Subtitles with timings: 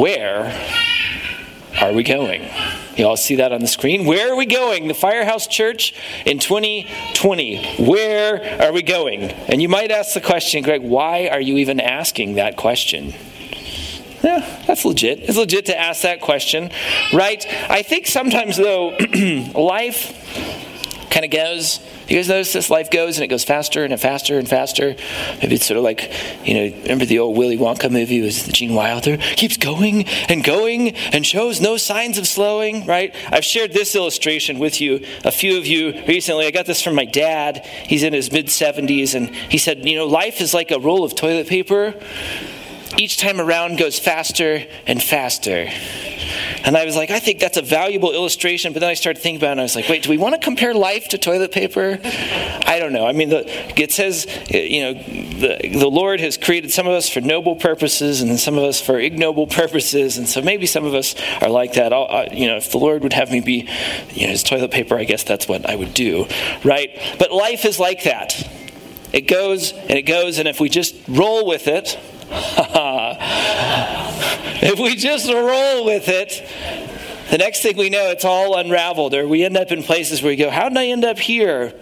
[0.00, 0.58] where
[1.80, 2.48] are we going?
[2.96, 4.06] You all see that on the screen?
[4.06, 4.88] Where are we going?
[4.88, 5.94] The Firehouse Church
[6.26, 7.86] in 2020.
[7.86, 9.22] Where are we going?
[9.22, 13.14] And you might ask the question, Greg, why are you even asking that question?
[14.22, 15.20] Yeah, that's legit.
[15.20, 16.70] It's legit to ask that question,
[17.12, 17.44] right?
[17.68, 18.96] I think sometimes, though,
[19.54, 20.61] life
[21.12, 21.78] kind of goes
[22.12, 22.68] you guys notice this?
[22.68, 24.96] Life goes and it goes faster and faster and faster.
[25.40, 26.12] Maybe it's sort of like,
[26.44, 29.16] you know, remember the old Willy Wonka movie with Gene Wilder?
[29.16, 33.14] Keeps going and going and shows no signs of slowing, right?
[33.30, 36.44] I've shared this illustration with you, a few of you recently.
[36.44, 37.64] I got this from my dad.
[37.64, 41.02] He's in his mid 70s, and he said, you know, life is like a roll
[41.02, 41.94] of toilet paper.
[42.96, 45.68] Each time around goes faster and faster.
[46.64, 48.72] And I was like, I think that's a valuable illustration.
[48.72, 50.34] But then I started thinking about it, and I was like, wait, do we want
[50.34, 51.98] to compare life to toilet paper?
[52.02, 53.06] I don't know.
[53.06, 53.44] I mean, the,
[53.80, 58.22] it says, you know, the, the Lord has created some of us for noble purposes
[58.22, 60.18] and some of us for ignoble purposes.
[60.18, 61.92] And so maybe some of us are like that.
[61.92, 63.68] I, you know, if the Lord would have me be,
[64.10, 66.26] you know, his toilet paper, I guess that's what I would do,
[66.64, 66.90] right?
[67.18, 68.48] But life is like that.
[69.12, 71.98] It goes and it goes, and if we just roll with it,
[74.62, 76.48] if we just roll with it,
[77.30, 80.30] the next thing we know, it's all unraveled, or we end up in places where
[80.30, 81.74] we go, How did I end up here?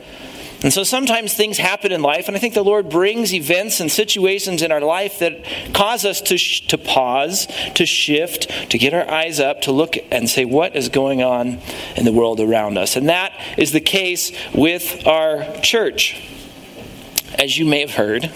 [0.62, 3.90] And so sometimes things happen in life, and I think the Lord brings events and
[3.90, 8.92] situations in our life that cause us to, sh- to pause, to shift, to get
[8.92, 11.60] our eyes up, to look and say, What is going on
[11.96, 12.96] in the world around us?
[12.96, 16.20] And that is the case with our church.
[17.38, 18.24] As you may have heard,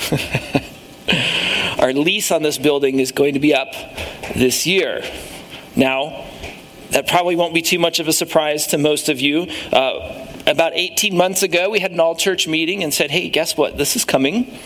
[1.84, 3.74] our lease on this building is going to be up
[4.34, 5.04] this year.
[5.76, 6.26] Now,
[6.92, 9.48] that probably won't be too much of a surprise to most of you.
[9.70, 13.54] Uh, about 18 months ago, we had an all church meeting and said, hey, guess
[13.54, 13.76] what?
[13.76, 14.58] This is coming.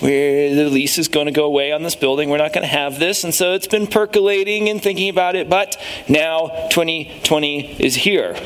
[0.00, 2.30] The lease is going to go away on this building.
[2.30, 3.24] We're not going to have this.
[3.24, 5.50] And so it's been percolating and thinking about it.
[5.50, 5.76] But
[6.08, 8.38] now 2020 is here.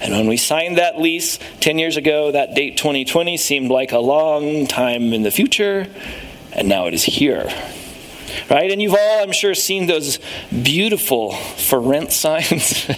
[0.00, 4.00] And when we signed that lease 10 years ago, that date 2020 seemed like a
[4.00, 5.86] long time in the future,
[6.56, 7.48] and now it is here.
[8.50, 8.70] Right?
[8.70, 10.18] And you've all, I'm sure, seen those
[10.50, 12.88] beautiful for rent signs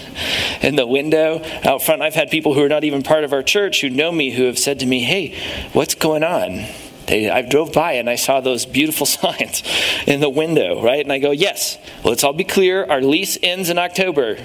[0.63, 2.03] in the window out front.
[2.03, 4.45] I've had people who are not even part of our church who know me who
[4.45, 5.39] have said to me, Hey,
[5.73, 6.67] what's going on?
[7.07, 9.63] They, I drove by and I saw those beautiful signs
[10.07, 11.01] in the window, right?
[11.01, 12.85] And I go, Yes, let's all be clear.
[12.85, 14.39] Our lease ends in October.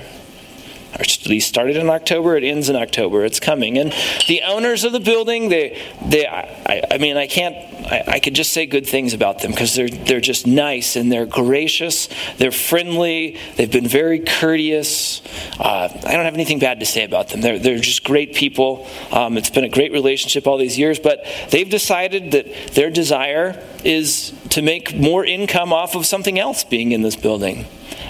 [0.93, 2.37] Our lease started in October.
[2.37, 3.25] It ends in October.
[3.25, 3.93] It's coming, and
[4.27, 7.55] the owners of the building, they, they, I, I mean, I can't,
[7.87, 11.11] I, I could just say good things about them because they're they're just nice and
[11.11, 12.09] they're gracious.
[12.37, 13.39] They're friendly.
[13.55, 15.21] They've been very courteous.
[15.59, 17.41] Uh, I don't have anything bad to say about them.
[17.41, 18.87] They're they're just great people.
[19.11, 23.61] Um, it's been a great relationship all these years, but they've decided that their desire
[23.83, 27.65] is to make more income off of something else being in this building,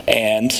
[0.07, 0.51] and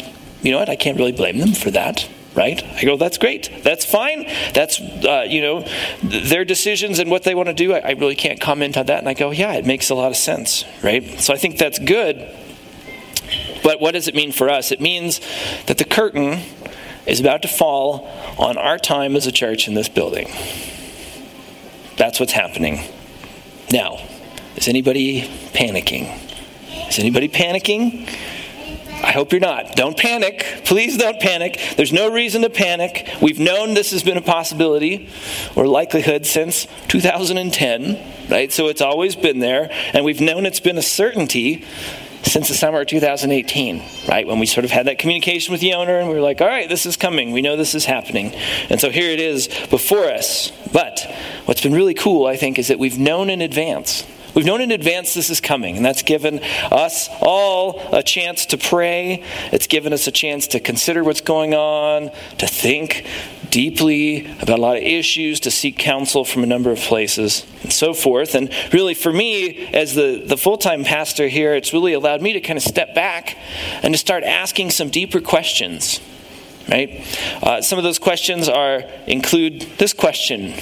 [0.43, 0.69] you know what?
[0.69, 2.63] I can't really blame them for that right?
[2.63, 3.51] I go, that's great.
[3.63, 4.25] That's fine.
[4.53, 5.67] That's, uh, you know,
[6.01, 7.73] their decisions and what they want to do.
[7.73, 8.99] I, I, really can't comment on that.
[8.99, 11.19] And I go, yeah, it makes a lot of sense, right?
[11.19, 12.17] So I think that's good.
[13.63, 14.71] But what does it mean for us?
[14.71, 15.21] It means
[15.67, 16.39] that the curtain
[17.05, 20.27] is about to fall on our time as a church in this building.
[21.97, 22.79] That's what's happening.
[23.71, 23.99] Now,
[24.55, 25.21] is anybody
[25.53, 26.19] panicking?
[26.89, 28.09] Is anybody panicking?
[29.03, 29.75] I hope you're not.
[29.75, 30.46] Don't panic.
[30.64, 31.59] Please don't panic.
[31.75, 33.08] There's no reason to panic.
[33.22, 35.09] We've known this has been a possibility
[35.56, 38.52] or likelihood since 2010, right?
[38.52, 39.69] So it's always been there.
[39.94, 41.66] And we've known it's been a certainty
[42.24, 44.25] since the summer of 2018, right?
[44.25, 46.47] When we sort of had that communication with the owner and we were like, all
[46.47, 47.34] right, this is coming.
[47.34, 48.34] We know this is happening.
[48.70, 50.52] And so here it is before us.
[50.72, 51.06] But
[51.44, 54.71] what's been really cool, I think, is that we've known in advance We've known in
[54.71, 56.39] advance this is coming, and that's given
[56.71, 59.23] us all a chance to pray.
[59.51, 63.05] It's given us a chance to consider what's going on, to think
[63.51, 67.72] deeply about a lot of issues, to seek counsel from a number of places, and
[67.72, 68.33] so forth.
[68.33, 72.33] And really, for me, as the, the full time pastor here, it's really allowed me
[72.33, 73.38] to kind of step back
[73.83, 75.99] and to start asking some deeper questions.
[76.67, 77.05] Right?
[77.43, 80.53] Uh, some of those questions are include this question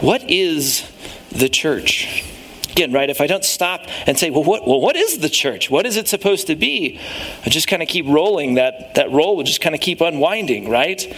[0.00, 0.86] What is
[1.30, 2.24] the church?
[2.72, 5.70] Again, right, if I don't stop and say, well, what, well, what is the church?
[5.70, 6.98] What is it supposed to be?
[7.44, 10.70] I just kind of keep rolling, that, that roll will just kind of keep unwinding,
[10.70, 11.14] right?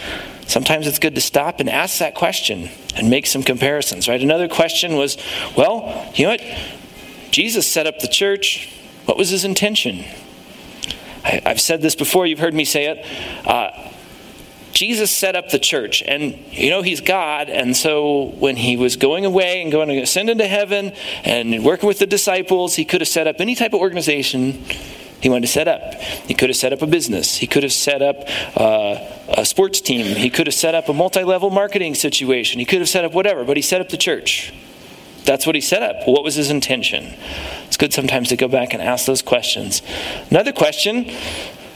[0.48, 4.20] Sometimes it's good to stop and ask that question and make some comparisons, right?
[4.20, 5.16] Another question was,
[5.56, 6.42] well, you know what?
[7.30, 8.68] Jesus set up the church.
[9.04, 10.04] What was his intention?
[11.24, 13.46] I, have said this before, you've heard me say it.
[13.46, 13.70] Uh,
[14.74, 18.96] Jesus set up the church, and you know, he's God, and so when he was
[18.96, 20.92] going away and going to ascend into heaven
[21.24, 24.64] and working with the disciples, he could have set up any type of organization
[25.24, 25.94] he wanted to set up.
[25.94, 27.36] He could have set up a business.
[27.36, 28.98] He could have set up uh,
[29.28, 30.16] a sports team.
[30.16, 32.58] He could have set up a multi level marketing situation.
[32.58, 34.52] He could have set up whatever, but he set up the church.
[35.24, 36.06] That's what he set up.
[36.06, 37.14] What was his intention?
[37.66, 39.80] It's good sometimes to go back and ask those questions.
[40.28, 41.10] Another question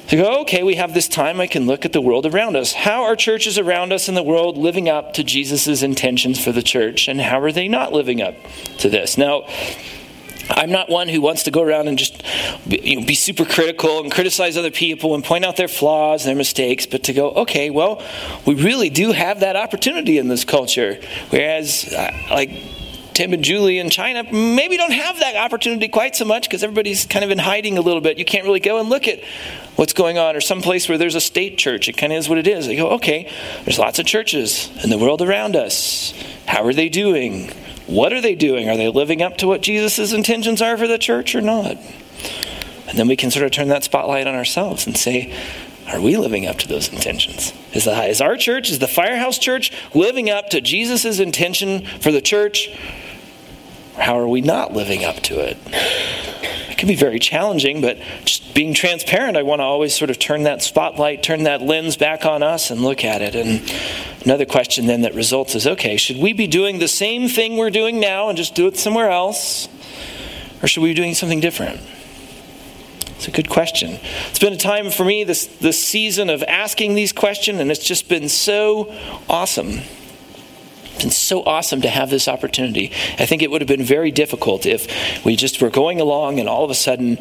[0.08, 2.72] to go, okay, we have this time, I can look at the world around us.
[2.72, 6.62] How are churches around us in the world living up to Jesus' intentions for the
[6.62, 8.34] church, and how are they not living up
[8.78, 9.18] to this?
[9.18, 9.46] Now,
[10.50, 12.22] I'm not one who wants to go around and just
[12.66, 16.22] be, you know, be, super critical and criticize other people and point out their flaws
[16.22, 18.02] and their mistakes, but to go, okay, well,
[18.46, 20.98] we really do have that opportunity in this culture.
[21.28, 21.92] Whereas,
[22.30, 22.50] like,
[23.18, 27.04] Tim and Julie in China maybe don't have that opportunity quite so much because everybody's
[27.04, 28.16] kind of in hiding a little bit.
[28.16, 29.24] You can't really go and look at
[29.74, 31.88] what's going on, or some place where there's a state church.
[31.88, 32.68] It kind of is what it is.
[32.68, 33.28] They go, okay,
[33.64, 36.14] there's lots of churches in the world around us.
[36.46, 37.50] How are they doing?
[37.88, 38.68] What are they doing?
[38.68, 41.76] Are they living up to what Jesus' intentions are for the church or not?
[42.86, 45.36] And then we can sort of turn that spotlight on ourselves and say,
[45.88, 47.52] are we living up to those intentions?
[47.72, 52.12] Is, the, is our church, is the Firehouse Church living up to Jesus' intention for
[52.12, 52.70] the church?
[53.98, 55.58] How are we not living up to it?
[56.70, 60.18] It can be very challenging, but just being transparent, I want to always sort of
[60.18, 63.34] turn that spotlight, turn that lens back on us and look at it.
[63.34, 63.68] And
[64.24, 67.70] another question then that results is okay, should we be doing the same thing we're
[67.70, 69.68] doing now and just do it somewhere else?
[70.62, 71.80] Or should we be doing something different?
[73.16, 73.98] It's a good question.
[74.30, 77.84] It's been a time for me this, this season of asking these questions, and it's
[77.84, 78.94] just been so
[79.28, 79.80] awesome
[80.98, 82.92] been so awesome to have this opportunity.
[83.18, 86.48] I think it would have been very difficult if we just were going along and
[86.48, 87.18] all of a sudden,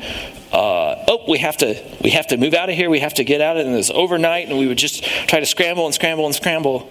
[0.52, 2.90] uh, oh, we have to we have to move out of here.
[2.90, 5.46] We have to get out of it this overnight, and we would just try to
[5.46, 6.90] scramble and scramble and scramble.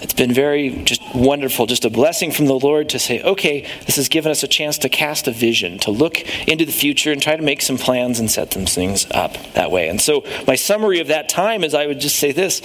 [0.00, 3.96] It's been very just wonderful, just a blessing from the Lord to say, okay, this
[3.96, 6.18] has given us a chance to cast a vision, to look
[6.48, 9.70] into the future and try to make some plans and set some things up that
[9.70, 9.88] way.
[9.88, 12.62] And so, my summary of that time is I would just say this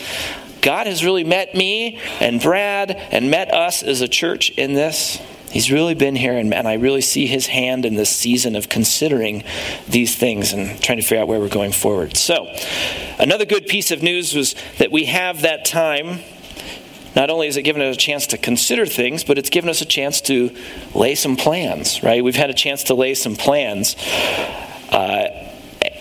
[0.61, 5.19] God has really met me and Brad and met us as a church in this.
[5.51, 8.67] He's really been here, and, and I really see his hand in this season of
[8.67, 9.43] considering
[9.87, 12.17] these things and trying to figure out where we're going forward.
[12.17, 12.53] So,
[13.19, 16.19] another good piece of news was that we have that time.
[17.15, 19.81] Not only has it given us a chance to consider things, but it's given us
[19.81, 20.55] a chance to
[20.93, 22.23] lay some plans, right?
[22.23, 23.95] We've had a chance to lay some plans
[24.89, 25.27] uh,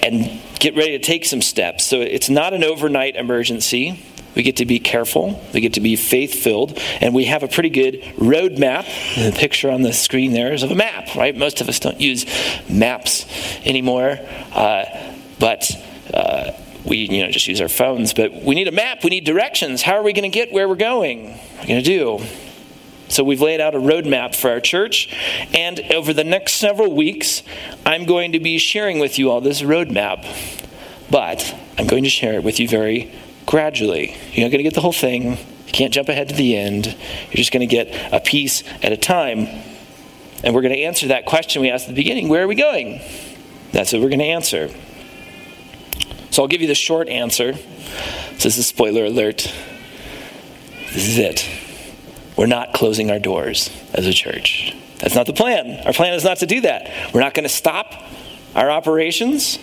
[0.02, 1.84] and get ready to take some steps.
[1.84, 4.02] So, it's not an overnight emergency.
[4.34, 5.40] We get to be careful.
[5.52, 6.76] We get to be faith filled.
[7.00, 8.84] And we have a pretty good roadmap.
[9.14, 11.36] The picture on the screen there is of a map, right?
[11.36, 12.26] Most of us don't use
[12.68, 13.26] maps
[13.64, 14.18] anymore.
[14.52, 14.84] Uh,
[15.38, 15.70] but.
[16.12, 16.52] Uh,
[16.84, 19.82] we you know just use our phones but we need a map we need directions
[19.82, 22.24] how are we going to get where we're going what are we going to do
[23.08, 25.14] so we've laid out a roadmap for our church
[25.52, 27.42] and over the next several weeks
[27.84, 30.24] i'm going to be sharing with you all this roadmap
[31.10, 33.12] but i'm going to share it with you very
[33.46, 34.16] gradually.
[34.32, 35.32] You're not going to get the whole thing.
[35.32, 36.86] You can't jump ahead to the end.
[36.86, 39.46] You're just going to get a piece at a time.
[40.42, 42.54] And we're going to answer that question we asked at the beginning where are we
[42.54, 43.00] going?
[43.72, 44.70] That's what we're going to answer.
[46.34, 47.52] So I'll give you the short answer.
[47.52, 49.48] This is a spoiler alert.
[50.92, 51.48] This is it.
[52.36, 54.74] We're not closing our doors as a church.
[54.98, 55.86] That's not the plan.
[55.86, 56.90] Our plan is not to do that.
[57.14, 57.94] We're not going to stop
[58.56, 59.60] our operations.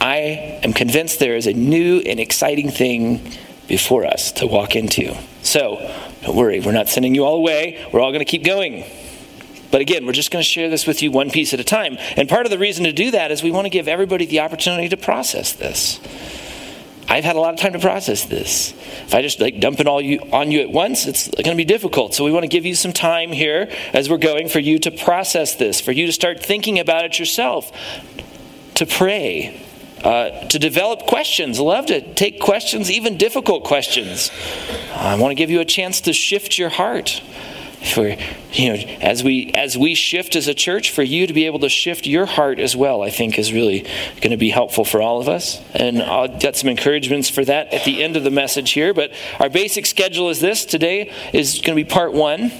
[0.00, 3.30] I am convinced there is a new and exciting thing
[3.68, 5.16] before us to walk into.
[5.42, 5.76] So,
[6.22, 7.86] don't worry, we're not sending you all away.
[7.92, 8.82] We're all going to keep going.
[9.70, 11.96] But again, we're just going to share this with you one piece at a time.
[12.16, 14.40] And part of the reason to do that is we want to give everybody the
[14.40, 16.00] opportunity to process this.
[17.08, 18.72] I've had a lot of time to process this.
[18.72, 21.54] If I just like dump it all you, on you at once, it's going to
[21.54, 22.14] be difficult.
[22.14, 24.90] So we want to give you some time here as we're going for you to
[24.90, 27.70] process this, for you to start thinking about it yourself,
[28.74, 29.60] to pray,
[30.02, 31.60] uh, to develop questions.
[31.60, 34.30] Love to take questions, even difficult questions.
[34.94, 37.22] I want to give you a chance to shift your heart.
[37.84, 38.16] For
[38.52, 41.58] you know, as we as we shift as a church, for you to be able
[41.60, 43.80] to shift your heart as well, I think is really
[44.20, 45.60] going to be helpful for all of us.
[45.74, 48.94] And I'll get some encouragements for that at the end of the message here.
[48.94, 52.52] But our basic schedule is this: today is going to be part one,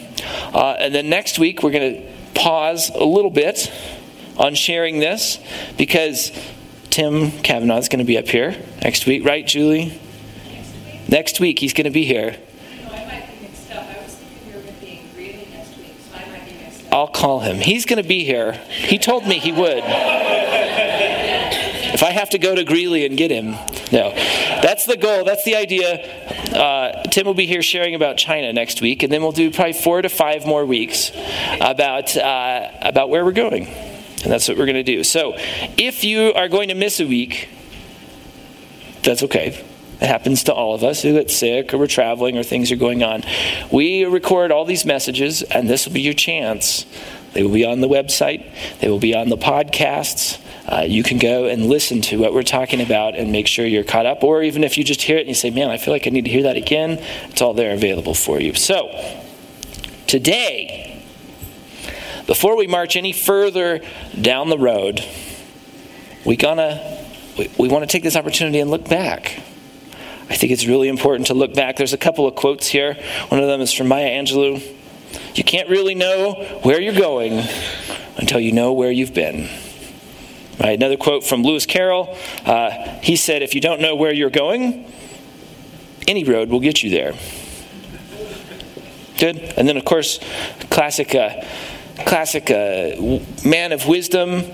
[0.53, 3.73] uh, and then next week we're going to pause a little bit
[4.37, 5.39] on sharing this
[5.79, 6.33] because
[6.91, 10.01] Tim Kavanaugh is going to be up here next week, right, Julie?
[11.09, 12.37] Next week, he's going to be here.
[16.95, 17.57] I'll call him.
[17.57, 18.53] He's going to be here.
[18.53, 19.83] He told me he would.
[21.93, 23.57] if I have to go to Greeley and get him,
[23.91, 24.13] no.
[24.63, 25.25] That's the goal.
[25.25, 26.07] That's the idea.
[26.55, 29.73] Uh, Tim will be here sharing about China next week, and then we'll do probably
[29.73, 31.11] four to five more weeks
[31.61, 35.03] about uh, about where we're going And that's what we're going to do.
[35.03, 35.35] So
[35.77, 37.49] if you are going to miss a week,
[39.03, 39.65] that's okay.
[40.05, 42.77] It happens to all of us who get sick or we're traveling or things are
[42.77, 43.23] going on.
[43.73, 46.85] We record all these messages, and this will be your chance.
[47.33, 50.39] They will be on the website, they will be on the podcasts.
[50.71, 53.83] Uh, you can go and listen to what we're talking about and make sure you're
[53.83, 54.23] caught up.
[54.23, 56.11] Or even if you just hear it and you say, man, I feel like I
[56.11, 58.53] need to hear that again, it's all there available for you.
[58.53, 58.91] So,
[60.07, 61.03] today,
[62.27, 63.81] before we march any further
[64.21, 65.03] down the road,
[66.27, 67.07] we gonna
[67.39, 69.41] we, we want to take this opportunity and look back.
[70.31, 71.77] I think it's really important to look back.
[71.77, 72.95] There's a couple of quotes here.
[73.29, 74.63] One of them is from Maya Angelou.
[75.35, 77.47] You can't really know where you're going
[78.17, 79.49] until you know where you've been.
[80.59, 82.17] Right, another quote from Lewis Carroll.
[82.47, 82.71] Uh,
[83.03, 84.91] he said, If you don't know where you're going,
[86.07, 87.13] any road will get you there.
[89.19, 89.39] Good.
[89.57, 90.21] And then, of course,
[90.71, 91.43] classic, uh,
[92.07, 94.45] classic uh, man of wisdom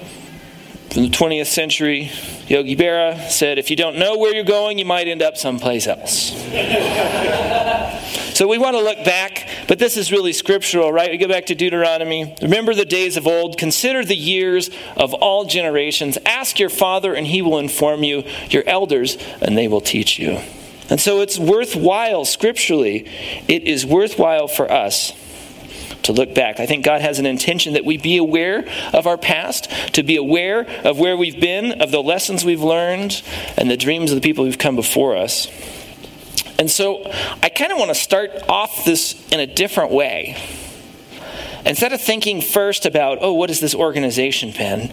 [0.93, 2.11] from the 20th century,
[2.49, 5.87] Yogi Berra said, If you don't know where you're going, you might end up someplace
[5.87, 6.33] else.
[8.35, 11.13] so we want to look back, but this is really scriptural, right?
[11.13, 12.35] We go back to Deuteronomy.
[12.43, 16.19] Remember the days of old, consider the years of all generations.
[16.27, 20.41] Ask your father, and he will inform you, your elders, and they will teach you.
[20.89, 23.09] And so it's worthwhile, scripturally,
[23.47, 25.13] it is worthwhile for us
[26.03, 26.61] to look back.
[26.61, 30.17] I think God has an intention that we be aware of our past, to be
[30.17, 33.23] aware of where we've been, of the lessons we've learned,
[33.57, 35.49] and the dreams of the people who've come before us.
[36.59, 37.11] And so
[37.43, 40.37] I kind of want to start off this in a different way.
[41.65, 44.93] Instead of thinking first about, oh, what is this organization been?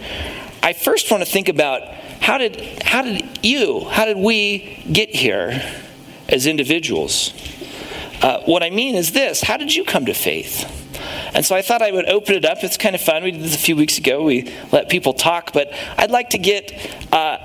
[0.63, 1.81] I first want to think about
[2.21, 5.61] how did, how did you, how did we get here
[6.27, 7.33] as individuals?
[8.21, 10.86] Uh, what I mean is this how did you come to faith?
[11.33, 12.63] And so I thought I would open it up.
[12.63, 13.23] It's kind of fun.
[13.23, 14.23] We did this a few weeks ago.
[14.23, 16.71] We let people talk, but I'd like to get
[17.11, 17.37] uh,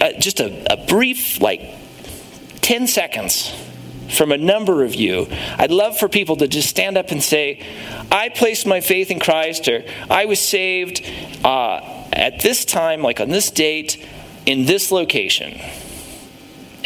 [0.00, 1.60] uh, just a, a brief, like
[2.62, 3.54] 10 seconds
[4.08, 5.26] from a number of you.
[5.58, 7.64] I'd love for people to just stand up and say,
[8.10, 11.02] I placed my faith in Christ, or I was saved
[11.44, 11.80] uh,
[12.12, 14.04] at this time, like on this date,
[14.46, 15.60] in this location.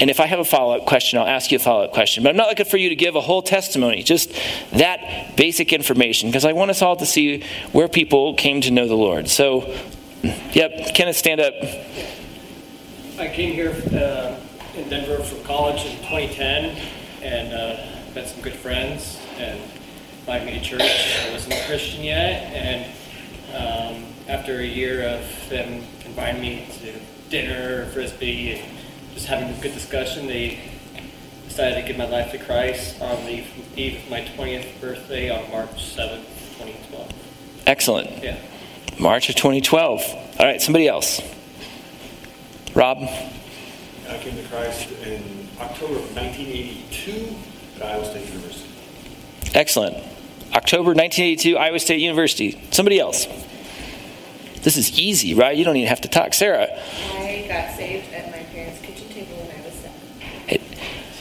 [0.00, 2.22] And if I have a follow up question, I'll ask you a follow up question.
[2.22, 4.32] But I'm not looking for you to give a whole testimony, just
[4.72, 8.88] that basic information, because I want us all to see where people came to know
[8.88, 9.28] the Lord.
[9.28, 9.76] So,
[10.22, 11.52] yep, Kenneth, stand up.
[13.18, 14.40] I came here uh,
[14.74, 16.76] in Denver from college in 2010
[17.22, 19.60] and uh, met some good friends and
[20.20, 20.80] invited me to church.
[20.80, 22.90] I wasn't a Christian yet, and
[23.54, 26.94] um, after a year of them inviting me to
[27.28, 28.79] dinner, frisbee, and
[29.20, 30.26] just having a good discussion.
[30.26, 30.58] They
[31.46, 33.44] decided to give my life to Christ on the
[33.76, 36.24] eve of my 20th birthday on March 7th,
[36.56, 37.12] 2012.
[37.66, 38.24] Excellent.
[38.24, 38.38] Yeah.
[38.98, 40.02] March of 2012.
[40.38, 41.20] All right, somebody else.
[42.74, 42.96] Rob?
[42.98, 47.36] I came to Christ in October of 1982
[47.76, 48.70] at Iowa State University.
[49.54, 49.96] Excellent.
[50.54, 52.66] October 1982, Iowa State University.
[52.70, 53.26] Somebody else.
[54.62, 55.56] This is easy, right?
[55.56, 56.32] You don't even have to talk.
[56.34, 56.68] Sarah.
[56.70, 60.60] I got saved at my parents' kitchen table when I was seven.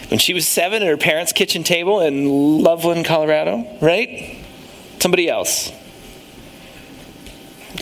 [0.09, 4.37] When she was seven at her parents' kitchen table in Loveland, Colorado, right?
[4.99, 5.71] Somebody else.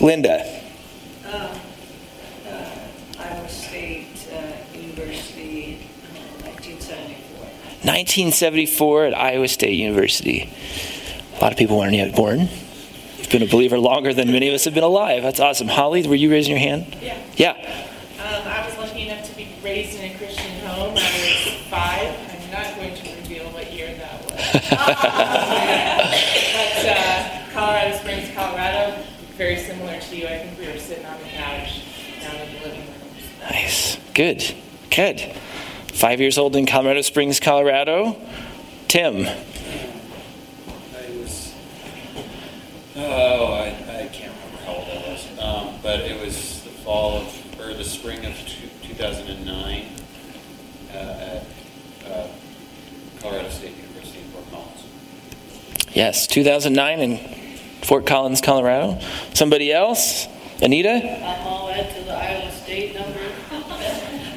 [0.00, 0.62] Linda.
[1.24, 1.32] Um,
[2.46, 2.70] uh,
[3.18, 7.44] Iowa State uh, University, uh, 1974.
[7.82, 10.52] 1974 at Iowa State University.
[11.38, 12.48] A lot of people weren't yet born.
[13.18, 15.22] You've been a believer longer than many of us have been alive.
[15.22, 15.68] That's awesome.
[15.68, 16.94] Holly, were you raising your hand?
[17.00, 17.18] Yeah.
[17.36, 17.50] Yeah.
[18.18, 19.27] Um, I was lucky enough to
[19.62, 20.90] raised in a Christian home.
[20.90, 22.14] I was five.
[22.30, 24.30] I'm not going to reveal what year that was.
[26.54, 29.02] but uh, Colorado Springs, Colorado,
[29.36, 30.26] very similar to you.
[30.26, 31.82] I think we were sitting on the couch
[32.20, 32.94] down in the living room.
[33.40, 33.98] Nice.
[34.14, 34.54] Good.
[34.90, 35.20] Good.
[35.92, 38.16] Five years old in Colorado Springs, Colorado.
[38.88, 39.26] Tim.
[39.26, 39.32] I
[41.18, 41.54] was,
[42.96, 47.18] oh, I, I can't remember how old I was, um, but it was the fall
[47.18, 48.57] of, or the spring of two,
[48.98, 49.86] 2009
[50.92, 51.44] uh, at
[52.10, 52.26] uh,
[53.20, 54.84] Colorado State University in Fort Collins.
[55.92, 57.18] Yes, 2009 in
[57.84, 58.98] Fort Collins, Colorado.
[59.34, 60.26] Somebody else?
[60.60, 60.90] Anita?
[60.90, 63.20] I'm all add to the Iowa State number.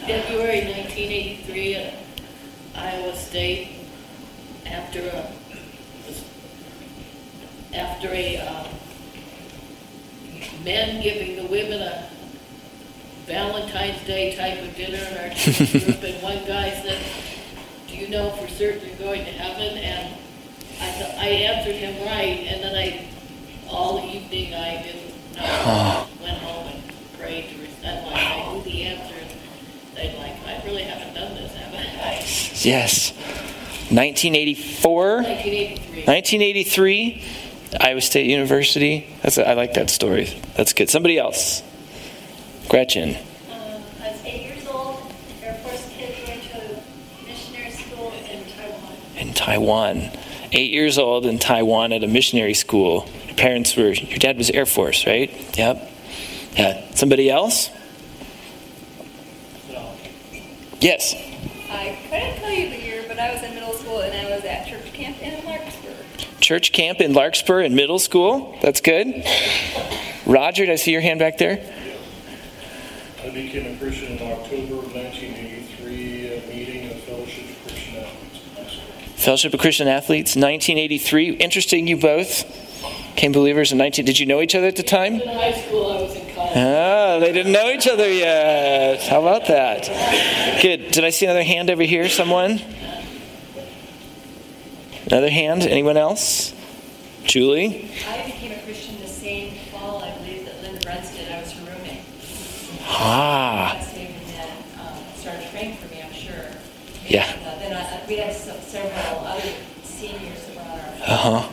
[0.05, 1.93] February 1983 at
[2.75, 3.69] Iowa State,
[4.67, 5.31] after a,
[7.75, 8.67] after a, um,
[10.63, 12.10] men giving the women a
[13.31, 17.01] Valentine's Day type of dinner in our group, and one guy said,
[17.87, 19.77] do you know for certain you're going to heaven?
[19.77, 20.15] And
[20.81, 23.07] I, th- I answered him right, and then I,
[23.69, 26.83] all evening, I didn't So I went home and
[27.19, 29.15] prayed to recite like I knew the answer.
[29.95, 32.15] They'd like, I really haven't done this, have I?
[32.67, 33.11] Yes.
[33.91, 36.03] 1984, 1983.
[36.03, 37.23] 1983,
[37.79, 39.07] Iowa State University.
[39.21, 40.25] That's I like that story.
[40.55, 40.89] That's good.
[40.89, 41.63] Somebody else.
[42.71, 43.17] Gretchen.
[43.51, 45.13] Um, I was eight years old,
[45.43, 46.81] Air Force kid going to
[47.27, 48.93] missionary school in Taiwan.
[49.17, 50.11] in Taiwan.
[50.53, 53.09] Eight years old in Taiwan at a missionary school.
[53.27, 55.29] Your parents were, your dad was Air Force, right?
[55.57, 55.91] Yep.
[56.55, 56.95] Yeah.
[56.95, 57.69] Somebody else?
[60.79, 61.13] Yes.
[61.69, 64.45] I couldn't tell you the year, but I was in middle school and I was
[64.45, 65.89] at church camp in Larkspur.
[66.39, 68.57] Church camp in Larkspur in middle school.
[68.61, 69.25] That's good.
[70.25, 71.80] Roger, did I see your hand back there?
[73.23, 78.41] I became a Christian in October of 1983, a meeting of Fellowship of Christian Athletes
[78.43, 79.13] in high school.
[79.15, 81.33] Fellowship of Christian Athletes, 1983.
[81.33, 82.45] Interesting, you both
[83.15, 84.05] came believers in 19.
[84.05, 85.21] Did you know each other at the time?
[85.21, 86.51] In high school, I was in college.
[86.55, 89.03] Ah, they didn't know each other yet.
[89.03, 90.59] How about that?
[90.63, 90.91] Good.
[90.91, 92.09] Did I see another hand over here?
[92.09, 92.59] Someone?
[95.05, 95.61] Another hand?
[95.61, 96.55] Anyone else?
[97.23, 97.91] Julie?
[98.07, 101.31] I became a Christian the same fall, I believe, that Linda Brentz did.
[101.31, 102.01] I was her roommate.
[102.93, 106.45] Ah, God saved and then um, started praying for me, I'm sure.
[107.07, 107.25] Yeah.
[107.31, 109.49] And, uh, then I, we had se- several other
[109.83, 110.85] seniors that were on our.
[111.07, 111.49] uh huh.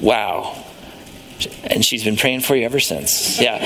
[0.00, 0.64] Wow.
[1.64, 3.40] And she's been praying for you ever since.
[3.40, 3.58] Yeah.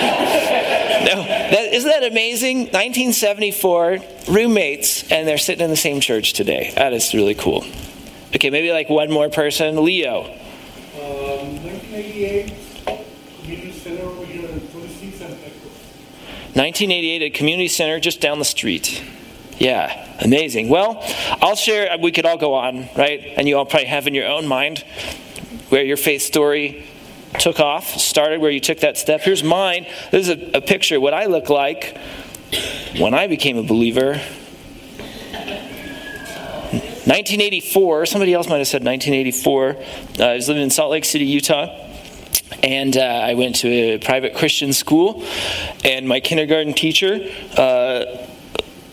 [1.05, 2.59] No, that, isn't that amazing?
[2.73, 6.73] 1974, roommates, and they're sitting in the same church today.
[6.77, 7.65] That is really cool.
[8.35, 9.85] Okay, maybe like one more person.
[9.85, 10.23] Leo.
[10.25, 12.53] Um, 1988,
[13.43, 15.53] community center over here in 26 and Echo.
[16.57, 19.05] 1988 at Community Center just down the street.
[19.59, 20.71] Yeah, amazing.
[20.71, 21.05] Well,
[21.43, 23.35] I'll share, we could all go on, right?
[23.37, 24.79] And you all probably have in your own mind
[25.69, 26.87] where your faith story
[27.39, 29.21] took off, started, where you took that step.
[29.21, 29.87] Here's mine.
[30.11, 31.99] This is a, a picture of what I look like
[32.97, 34.13] when I became a believer.
[37.05, 39.77] 1984, somebody else might have said 1984.
[40.19, 41.86] Uh, I was living in Salt Lake City, Utah.
[42.63, 45.25] And uh, I went to a private Christian school,
[45.85, 48.05] and my kindergarten teacher uh,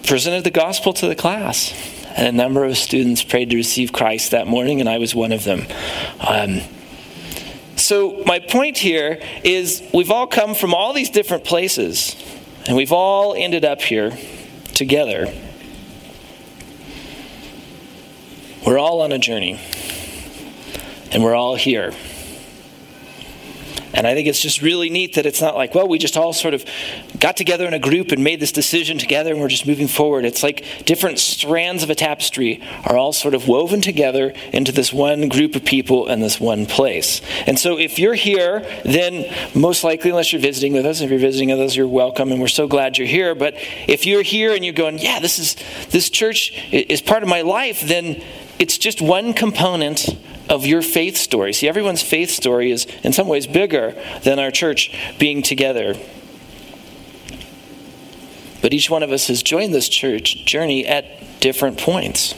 [0.06, 1.74] presented the gospel to the class.
[2.16, 5.32] And a number of students prayed to receive Christ that morning, and I was one
[5.32, 5.66] of them.
[6.20, 6.62] Um,
[7.76, 12.16] so, my point here is we've all come from all these different places,
[12.68, 14.16] and we've all ended up here
[14.74, 15.34] together.
[18.66, 19.60] We're all on a journey,
[21.12, 21.94] and we're all here.
[23.94, 26.34] And I think it's just really neat that it's not like, well, we just all
[26.34, 26.66] sort of
[27.20, 30.26] got together in a group and made this decision together and we're just moving forward.
[30.26, 34.92] It's like different strands of a tapestry are all sort of woven together into this
[34.92, 37.22] one group of people in this one place.
[37.46, 41.20] And so if you're here, then most likely, unless you're visiting with us, if you're
[41.20, 43.36] visiting with us, you're welcome and we're so glad you're here.
[43.36, 43.56] But
[43.88, 45.56] if you're here and you're going, yeah, this is
[45.90, 48.24] this church is part of my life, then
[48.60, 50.08] it's just one component
[50.50, 51.54] of your faith story.
[51.54, 55.96] See, everyone's faith story is in some ways bigger than our church being together.
[58.62, 62.34] But each one of us has joined this church journey at different points.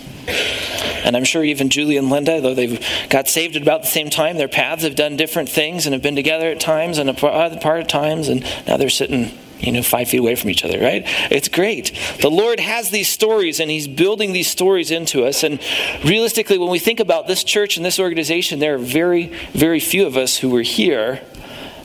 [1.03, 4.09] And I'm sure even Julie and Linda, though they've got saved at about the same
[4.09, 7.53] time, their paths have done different things and have been together at times and apart
[7.53, 11.03] at times, and now they're sitting you know, five feet away from each other, right?
[11.31, 11.97] It's great.
[12.21, 15.43] The Lord has these stories and He's building these stories into us.
[15.43, 15.59] And
[16.03, 20.05] realistically, when we think about this church and this organization, there are very, very few
[20.05, 21.21] of us who were here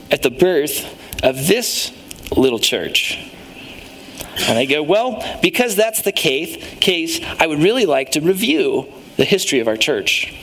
[0.09, 0.85] at the birth
[1.23, 1.91] of this
[2.35, 3.17] little church.
[4.47, 8.91] And I go, well, because that's the case, case, I would really like to review
[9.17, 10.33] the history of our church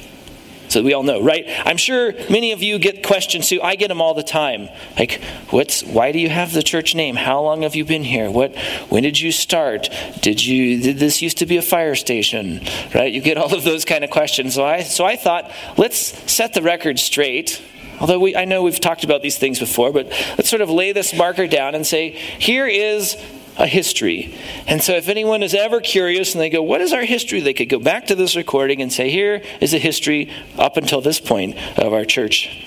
[0.69, 1.47] so we all know, right?
[1.65, 3.61] I'm sure many of you get questions too.
[3.63, 4.69] I get them all the time.
[4.99, 7.17] Like, what's why do you have the church name?
[7.17, 8.31] How long have you been here?
[8.31, 8.57] What
[8.89, 9.89] when did you start?
[10.21, 12.61] Did you did this used to be a fire station?
[12.95, 13.13] Right?
[13.13, 14.55] You get all of those kind of questions.
[14.55, 15.99] So I so I thought, let's
[16.31, 17.63] set the record straight.
[18.01, 20.93] Although we, I know we've talked about these things before, but let's sort of lay
[20.93, 23.17] this marker down and say, here is
[23.59, 24.35] a history.
[24.66, 27.40] And so, if anyone is ever curious and they go, What is our history?
[27.40, 31.01] they could go back to this recording and say, Here is a history up until
[31.01, 32.66] this point of our church.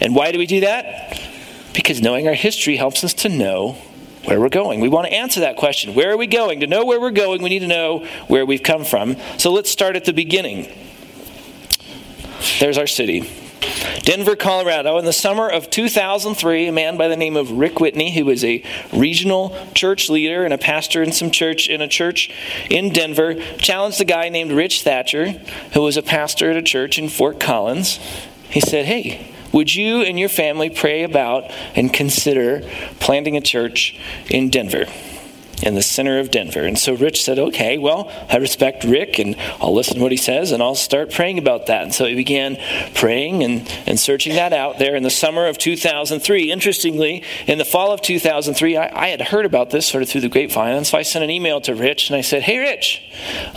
[0.00, 1.20] And why do we do that?
[1.72, 3.74] Because knowing our history helps us to know
[4.24, 4.80] where we're going.
[4.80, 5.94] We want to answer that question.
[5.94, 6.60] Where are we going?
[6.60, 9.16] To know where we're going, we need to know where we've come from.
[9.38, 10.66] So, let's start at the beginning.
[12.58, 13.45] There's our city.
[14.02, 14.98] Denver, Colorado.
[14.98, 18.44] In the summer of 2003, a man by the name of Rick Whitney, who was
[18.44, 22.30] a regional church leader and a pastor in some church in a church
[22.70, 25.32] in Denver, challenged a guy named Rich Thatcher,
[25.72, 27.98] who was a pastor at a church in Fort Collins.
[28.48, 32.62] He said, "Hey, would you and your family pray about and consider
[33.00, 33.96] planting a church
[34.30, 34.86] in Denver?
[35.66, 36.60] In the center of Denver.
[36.60, 40.16] And so Rich said, okay, well, I respect Rick and I'll listen to what he
[40.16, 41.82] says and I'll start praying about that.
[41.82, 42.56] And so he began
[42.94, 46.52] praying and, and searching that out there in the summer of 2003.
[46.52, 50.20] Interestingly, in the fall of 2003, I, I had heard about this sort of through
[50.20, 50.74] the grapevine.
[50.74, 53.02] And so I sent an email to Rich and I said, hey, Rich,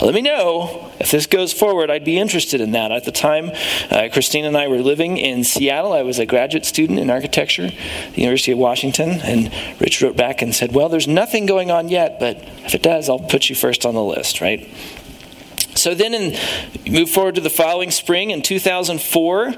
[0.00, 1.90] let me know if this goes forward.
[1.90, 2.90] I'd be interested in that.
[2.90, 3.52] At the time,
[3.90, 5.92] uh, Christine and I were living in Seattle.
[5.92, 9.20] I was a graduate student in architecture at the University of Washington.
[9.22, 12.82] And Rich wrote back and said, well, there's nothing going on yet, but if it
[12.82, 14.68] does, I'll put you first on the list, right?
[15.74, 19.54] So then, in, move forward to the following spring in 2004,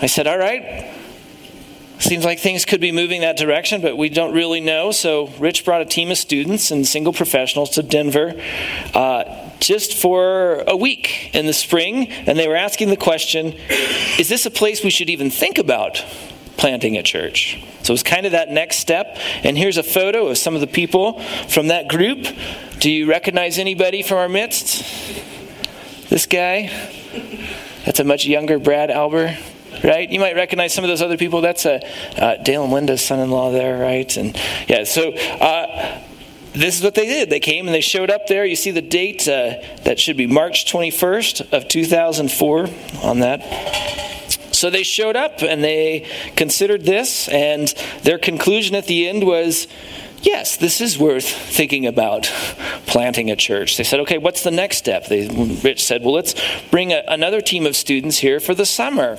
[0.00, 0.92] I said, all right,
[1.98, 4.90] seems like things could be moving that direction, but we don't really know.
[4.90, 8.34] So Rich brought a team of students and single professionals to Denver
[8.92, 13.54] uh, just for a week in the spring, and they were asking the question
[14.18, 16.04] is this a place we should even think about
[16.56, 17.62] planting a church.
[17.82, 19.16] So it's kind of that next step.
[19.42, 22.26] And here's a photo of some of the people from that group.
[22.78, 24.84] Do you recognize anybody from our midst?
[26.08, 26.70] This guy?
[27.84, 29.36] That's a much younger Brad Alber,
[29.82, 30.08] right?
[30.08, 31.40] You might recognize some of those other people.
[31.40, 31.80] That's a
[32.16, 34.16] uh, Dale and Linda's son-in-law there, right?
[34.16, 34.36] And
[34.68, 36.00] yeah, so uh,
[36.52, 37.30] this is what they did.
[37.30, 38.44] They came and they showed up there.
[38.44, 42.68] You see the date uh, that should be March 21st of 2004
[43.02, 43.40] on that.
[44.62, 47.66] So they showed up and they considered this, and
[48.04, 49.66] their conclusion at the end was
[50.22, 52.30] yes, this is worth thinking about
[52.86, 53.76] planting a church.
[53.76, 55.08] They said, okay, what's the next step?
[55.08, 55.26] They,
[55.64, 56.36] Rich said, well, let's
[56.70, 59.18] bring a, another team of students here for the summer.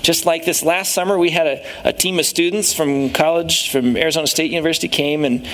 [0.00, 3.94] Just like this last summer, we had a, a team of students from college, from
[3.94, 5.46] Arizona State University, came and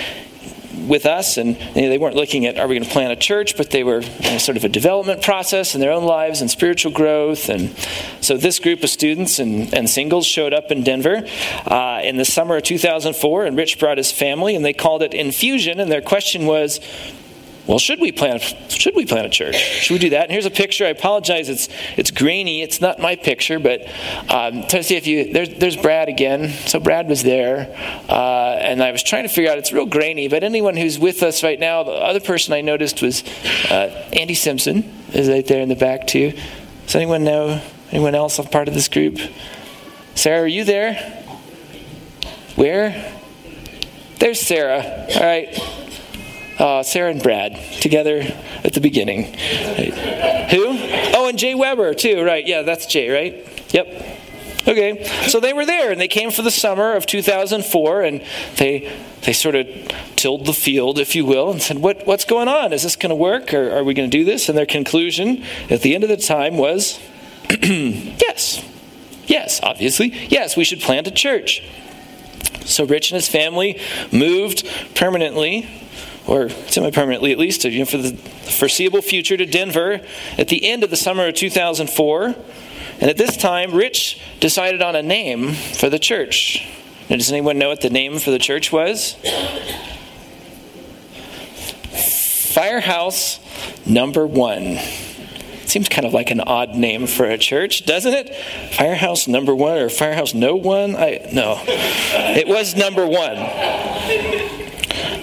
[0.89, 3.17] with us, and you know, they weren't looking at are we going to plant a
[3.17, 4.03] church, but they were
[4.39, 7.49] sort of a development process in their own lives and spiritual growth.
[7.49, 7.77] And
[8.21, 11.27] so this group of students and, and singles showed up in Denver
[11.67, 15.15] uh, in the summer of 2004, and Rich brought his family, and they called it
[15.15, 15.81] Infusion.
[15.81, 16.81] And their question was,
[17.67, 18.43] well, should we plant?
[18.69, 19.57] Should we plant a church?
[19.57, 20.25] Should we do that?
[20.25, 20.85] And here's a picture.
[20.85, 21.49] I apologize.
[21.49, 22.61] It's it's grainy.
[22.61, 23.89] It's not my picture, but
[24.29, 26.51] um, to see if you there's there's Brad again.
[26.67, 27.75] So Brad was there,
[28.09, 29.57] uh, and I was trying to figure out.
[29.57, 33.01] It's real grainy, but anyone who's with us right now, the other person I noticed
[33.01, 33.25] was
[33.71, 36.35] uh, Andy Simpson is right there in the back too.
[36.85, 39.19] Does anyone know anyone else a part of this group?
[40.15, 40.95] Sarah, are you there?
[42.57, 43.11] Where?
[44.19, 45.07] There's Sarah.
[45.15, 45.84] All right
[46.59, 48.21] uh, Sarah and Brad together
[48.63, 49.25] at the beginning.
[49.25, 50.65] Who?
[51.15, 52.47] Oh, and Jay Weber, too, right.
[52.47, 53.47] Yeah, that's Jay, right?
[53.73, 54.21] Yep.
[54.67, 58.25] Okay, so they were there and they came for the summer of 2004 and
[58.57, 58.91] they
[59.25, 59.67] they sort of
[60.17, 62.73] tilled the field, if you will, and said, what, What's going on?
[62.73, 64.49] Is this going to work or are we going to do this?
[64.49, 67.01] And their conclusion at the end of the time was
[67.51, 68.63] yes.
[69.27, 70.09] Yes, obviously.
[70.29, 71.63] Yes, we should plant a church.
[72.65, 73.81] So Rich and his family
[74.13, 75.69] moved permanently
[76.27, 80.01] or semi-permanently at least, you know, for the foreseeable future to Denver
[80.39, 82.35] at the end of the summer of 2004.
[83.01, 86.67] And at this time, Rich decided on a name for the church.
[87.11, 89.17] Now, does anyone know what the name for the church was?
[92.55, 93.41] Firehouse
[93.85, 94.79] Number One.
[95.67, 98.35] Seems kind of like an odd name for a church, doesn't it?
[98.75, 100.95] Firehouse Number One or Firehouse No One?
[100.95, 103.37] I no, it was Number One.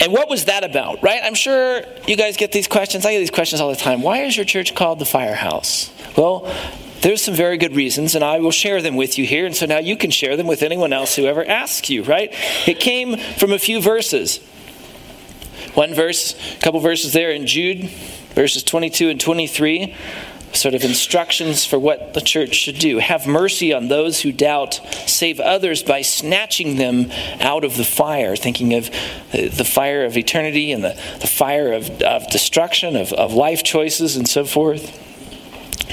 [0.02, 1.22] And what was that about, right?
[1.24, 3.06] I'm sure you guys get these questions.
[3.06, 4.02] I get these questions all the time.
[4.02, 5.94] Why is your church called the Firehouse?
[6.18, 6.52] Well,
[7.02, 9.46] there's some very good reasons, and I will share them with you here.
[9.46, 12.34] And so now you can share them with anyone else who ever asks you, right?
[12.68, 14.40] It came from a few verses.
[15.76, 17.88] One verse, a couple verses there in Jude,
[18.34, 19.96] verses 22 and 23
[20.54, 22.98] sort of instructions for what the church should do.
[23.00, 28.36] Have mercy on those who doubt, save others by snatching them out of the fire,
[28.36, 33.14] thinking of uh, the fire of eternity and the, the fire of, of destruction, of,
[33.14, 34.98] of life choices, and so forth.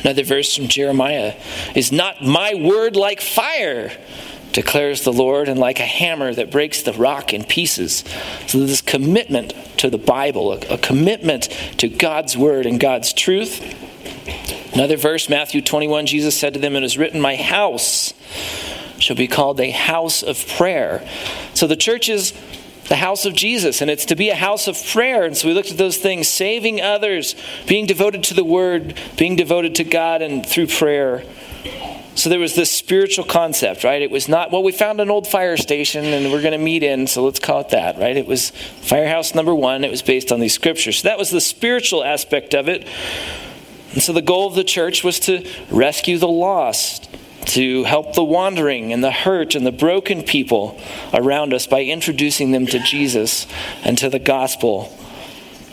[0.05, 1.35] Another verse from Jeremiah
[1.75, 3.91] is not my word like fire,
[4.53, 8.05] declares the Lord, and like a hammer that breaks the rock in pieces.
[8.47, 11.45] So, this commitment to the Bible, a, a commitment
[11.79, 13.87] to God's word and God's truth
[14.73, 18.13] Another verse, Matthew 21, Jesus said to them, It is written, My house
[18.99, 21.09] shall be called a house of prayer.
[21.55, 22.33] So the church is
[22.89, 25.25] the house of Jesus, and it's to be a house of prayer.
[25.25, 27.35] And so we looked at those things saving others,
[27.67, 31.23] being devoted to the word, being devoted to God, and through prayer.
[32.15, 34.03] So there was this spiritual concept, right?
[34.03, 36.83] It was not, well, we found an old fire station and we're going to meet
[36.83, 38.17] in, so let's call it that, right?
[38.17, 39.85] It was firehouse number one.
[39.85, 40.99] It was based on these scriptures.
[40.99, 42.89] So that was the spiritual aspect of it.
[43.93, 47.09] And so the goal of the church was to rescue the lost,
[47.47, 50.79] to help the wandering and the hurt and the broken people
[51.15, 53.47] around us by introducing them to Jesus
[53.85, 54.97] and to the gospel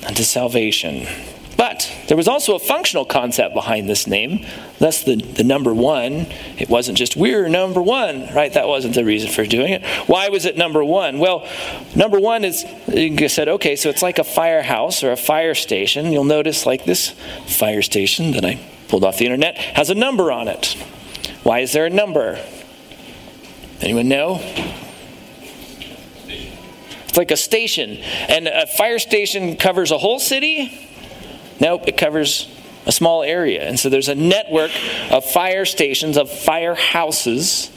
[0.08, 1.08] and to salvation.
[1.58, 4.46] But there was also a functional concept behind this name.
[4.80, 6.28] That's the, the number one.
[6.58, 8.52] It wasn't just, we're number one, right?
[8.54, 9.84] That wasn't the reason for doing it.
[10.08, 11.20] Why was it number one?
[11.20, 11.48] Well,
[11.96, 16.12] number one is, you said, okay, so it's like a firehouse or a fire station.
[16.12, 17.12] You'll notice, like this
[17.48, 20.76] fire station that I pulled off the internet has a number on it.
[21.44, 22.44] Why is there a number?
[23.82, 24.40] Anyone know?
[27.08, 27.98] It's like a station.
[28.28, 30.82] And a fire station covers a whole city?
[31.60, 32.48] Nope, it covers
[32.86, 33.64] a small area.
[33.64, 34.72] And so there's a network
[35.10, 37.72] of fire stations, of firehouses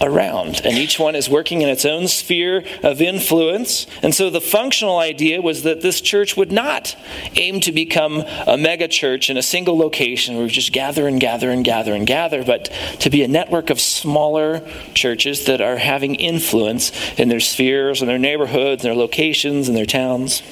[0.00, 0.60] around.
[0.64, 3.86] And each one is working in its own sphere of influence.
[4.02, 6.96] And so the functional idea was that this church would not
[7.36, 11.20] aim to become a mega church in a single location where we just gather and
[11.20, 15.76] gather and gather and gather, but to be a network of smaller churches that are
[15.76, 20.42] having influence in their spheres and their neighborhoods and their locations and their towns.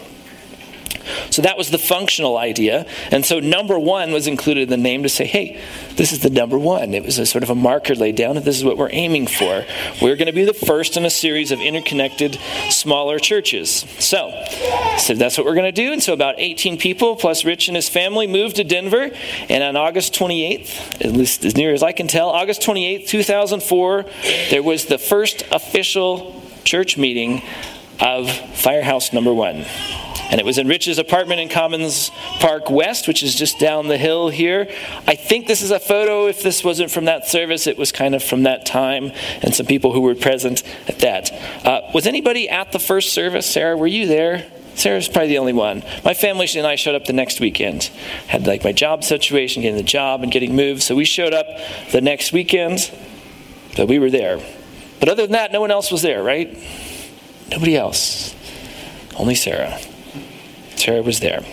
[1.32, 2.86] So that was the functional idea.
[3.10, 5.60] And so number one was included in the name to say, hey,
[5.96, 6.92] this is the number one.
[6.92, 9.26] It was a sort of a marker laid down, and this is what we're aiming
[9.26, 9.64] for.
[10.02, 13.86] We're going to be the first in a series of interconnected smaller churches.
[13.98, 14.30] So,
[14.98, 15.92] so that's what we're going to do.
[15.92, 19.10] And so about 18 people, plus Rich and his family, moved to Denver.
[19.48, 24.04] And on August 28th, at least as near as I can tell, August 28th, 2004,
[24.50, 27.42] there was the first official church meeting
[28.00, 29.64] of Firehouse number one.
[30.32, 33.98] And it was in Rich's apartment in Commons Park West, which is just down the
[33.98, 34.66] hill here.
[35.06, 36.26] I think this is a photo.
[36.26, 39.66] If this wasn't from that service, it was kind of from that time and some
[39.66, 41.30] people who were present at that.
[41.66, 43.44] Uh, was anybody at the first service?
[43.44, 44.50] Sarah, were you there?
[44.74, 45.84] Sarah's probably the only one.
[46.02, 47.90] My family and I showed up the next weekend.
[48.26, 50.82] Had like my job situation, getting the job and getting moved.
[50.82, 51.46] So we showed up
[51.92, 52.90] the next weekend,
[53.76, 54.40] but we were there.
[54.98, 56.56] But other than that, no one else was there, right?
[57.50, 58.34] Nobody else.
[59.14, 59.78] Only Sarah.
[60.82, 61.44] Sarah was there.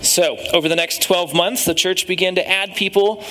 [0.00, 3.22] So, over the next 12 months, the church began to add people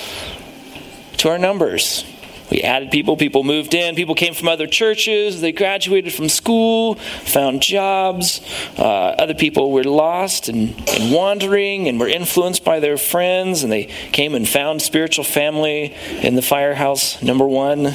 [1.16, 2.04] to our numbers.
[2.48, 6.94] We added people, people moved in, people came from other churches, they graduated from school,
[6.94, 8.40] found jobs.
[8.78, 13.72] Uh, other people were lost and, and wandering and were influenced by their friends, and
[13.72, 17.94] they came and found spiritual family in the firehouse number one.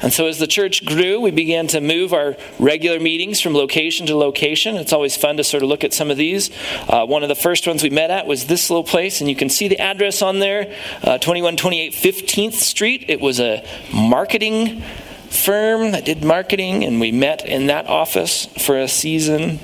[0.00, 4.06] And so, as the church grew, we began to move our regular meetings from location
[4.06, 4.76] to location.
[4.76, 6.50] It's always fun to sort of look at some of these.
[6.88, 9.34] Uh, one of the first ones we met at was this little place, and you
[9.34, 13.06] can see the address on there uh, 2128 15th Street.
[13.08, 14.82] It was a marketing
[15.30, 19.58] firm that did marketing, and we met in that office for a season.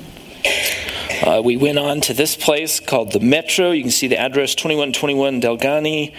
[1.23, 3.71] Uh, we went on to this place called the Metro.
[3.71, 6.13] You can see the address 2121 Delgany.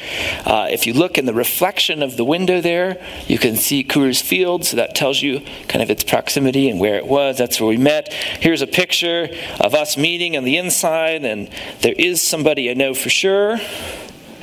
[0.45, 4.21] Uh, if you look in the reflection of the window there, you can see Coors
[4.21, 7.37] Field, so that tells you kind of its proximity and where it was.
[7.37, 8.13] That's where we met.
[8.13, 9.27] Here's a picture
[9.59, 11.49] of us meeting on the inside, and
[11.81, 13.59] there is somebody I know for sure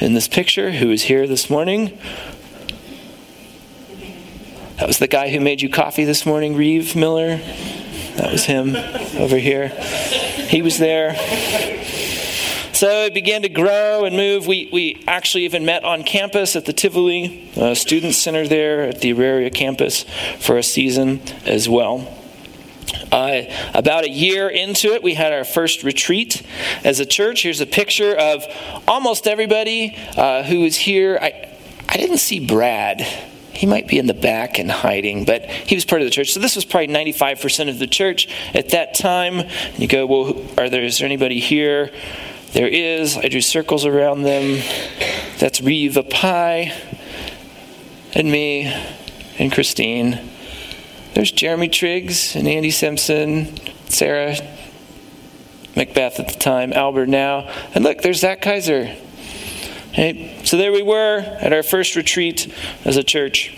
[0.01, 1.99] in this picture who is here this morning.
[4.83, 7.37] That was the guy who made you coffee this morning, Reeve Miller.
[8.17, 8.75] That was him
[9.17, 9.69] over here.
[9.69, 11.15] He was there.
[12.73, 14.49] So it began to grow and move.
[14.49, 19.01] We, we actually even met on campus at the Tivoli uh, Student Center there at
[19.01, 20.05] the Auraria campus
[20.41, 22.19] for a season as well.
[23.13, 23.43] Uh,
[23.75, 26.43] about a year into it, we had our first retreat
[26.83, 27.45] as a church.
[27.45, 28.43] Here's a picture of
[28.89, 31.21] almost everybody uh, who was here.
[31.23, 31.57] I,
[31.89, 35.85] I didn't see Brad he might be in the back and hiding, but he was
[35.85, 36.33] part of the church.
[36.33, 39.49] So this was probably 95% of the church at that time.
[39.77, 41.91] You go, well, are there, is there anybody here?
[42.53, 43.17] There is.
[43.17, 44.63] I drew circles around them.
[45.39, 46.73] That's Reva Pie
[48.15, 48.73] and me
[49.39, 50.31] and Christine.
[51.15, 53.57] There's Jeremy Triggs and Andy Simpson,
[53.89, 54.37] Sarah
[55.77, 57.51] Macbeth at the time, Albert now.
[57.75, 58.95] And look, there's Zach Kaiser.
[59.93, 62.51] Okay, so there we were at our first retreat
[62.87, 63.55] as a church.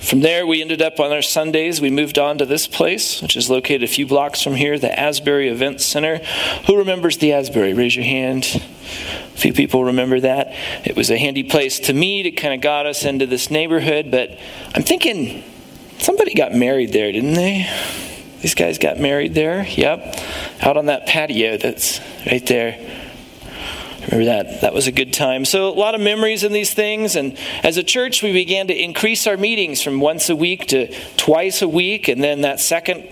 [0.00, 1.82] From there, we ended up on our Sundays.
[1.82, 4.98] We moved on to this place, which is located a few blocks from here, the
[4.98, 6.16] Asbury Event Center.
[6.66, 7.74] Who remembers the Asbury?
[7.74, 8.44] Raise your hand.
[8.54, 10.54] A few people remember that.
[10.86, 12.24] It was a handy place to meet.
[12.24, 14.10] It kind of got us into this neighborhood.
[14.10, 14.38] But
[14.74, 15.44] I'm thinking
[15.98, 17.70] somebody got married there, didn't they?
[18.40, 19.66] These guys got married there.
[19.66, 20.16] Yep.
[20.62, 23.01] Out on that patio that's right there.
[24.10, 24.60] Remember that?
[24.62, 25.44] That was a good time.
[25.44, 27.16] So, a lot of memories in these things.
[27.16, 30.92] And as a church, we began to increase our meetings from once a week to
[31.16, 32.08] twice a week.
[32.08, 33.08] And then that second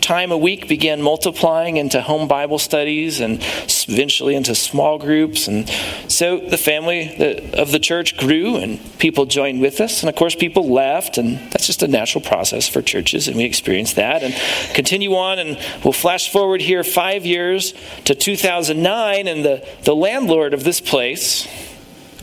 [0.00, 3.42] time a week began multiplying into home Bible studies and
[3.88, 5.48] eventually into small groups.
[5.48, 5.68] And
[6.08, 7.08] so the family
[7.54, 10.02] of the church grew and people joined with us.
[10.02, 11.18] And of course, people left.
[11.18, 13.28] And that's just a natural process for churches.
[13.28, 14.34] And we experienced that and
[14.74, 15.38] continue on.
[15.38, 19.28] And we'll flash forward here five years to 2009.
[19.28, 21.46] And the, the landlord of this place,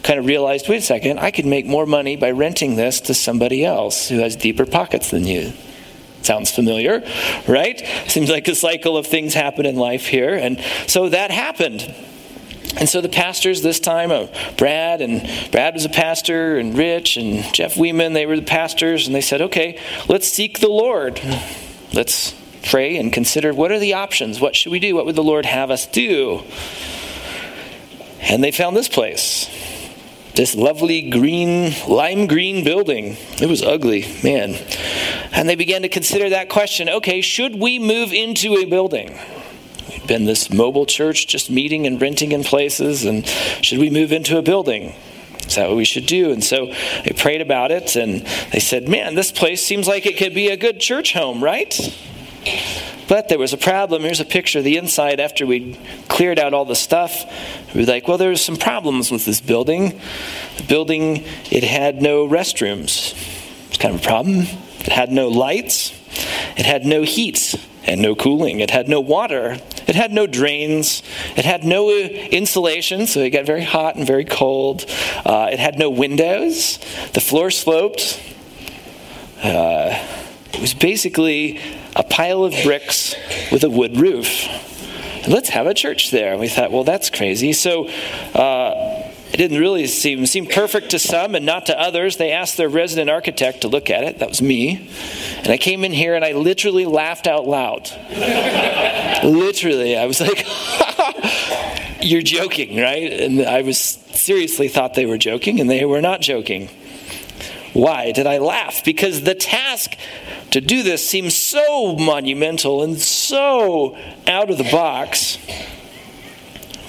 [0.03, 3.13] kind of realized wait a second, I could make more money by renting this to
[3.13, 5.51] somebody else who has deeper pockets than you.
[6.21, 7.03] Sounds familiar,
[7.47, 7.79] right?
[8.07, 10.35] Seems like a cycle of things happen in life here.
[10.35, 11.93] And so that happened.
[12.79, 14.27] And so the pastors this time, uh,
[14.57, 19.07] Brad and Brad was a pastor, and Rich and Jeff Weeman, they were the pastors,
[19.07, 21.19] and they said, okay, let's seek the Lord.
[21.93, 22.35] Let's
[22.69, 24.39] pray and consider what are the options?
[24.39, 24.95] What should we do?
[24.95, 26.43] What would the Lord have us do?
[28.21, 29.49] And they found this place
[30.37, 33.17] this lovely green, lime green building.
[33.41, 34.55] It was ugly, man.
[35.37, 39.15] And they began to consider that question okay, should we move into a building?
[39.87, 43.23] We've been this mobile church just meeting and renting in places, and
[43.61, 44.95] should we move into a building?
[45.45, 46.31] Is that what we should do?
[46.31, 46.73] And so
[47.05, 50.49] they prayed about it, and they said, man, this place seems like it could be
[50.49, 51.79] a good church home, right?
[53.07, 54.01] But there was a problem.
[54.01, 57.25] Here's a picture of the inside after we cleared out all the stuff.
[57.75, 60.01] We were like, well, there's some problems with this building.
[60.57, 63.13] The building, it had no restrooms.
[63.67, 64.47] It's kind of a problem.
[64.87, 65.91] It had no lights.
[66.55, 68.61] It had no heat and no cooling.
[68.61, 69.57] It had no water.
[69.85, 71.03] It had no drains.
[71.35, 74.85] It had no insulation, so it got very hot and very cold.
[75.25, 76.77] Uh, it had no windows.
[77.13, 78.17] The floor sloped.
[79.43, 80.01] Uh,
[80.53, 81.59] it was basically
[81.97, 83.13] a pile of bricks
[83.51, 84.47] with a wood roof.
[85.27, 86.31] let's have a church there.
[86.31, 87.51] And we thought, well, that's crazy.
[87.51, 87.89] So
[88.33, 92.17] uh, it didn't really seem seem perfect to some and not to others.
[92.17, 94.19] They asked their resident architect to look at it.
[94.19, 94.89] That was me.
[95.39, 97.89] And I came in here and I literally laughed out loud.
[99.23, 100.45] literally, I was like,
[102.01, 106.21] "You're joking, right?" And I was seriously thought they were joking, and they were not
[106.21, 106.69] joking.
[107.73, 108.83] Why did I laugh?
[108.83, 109.95] Because the task
[110.51, 115.37] to do this seems so monumental and so out of the box.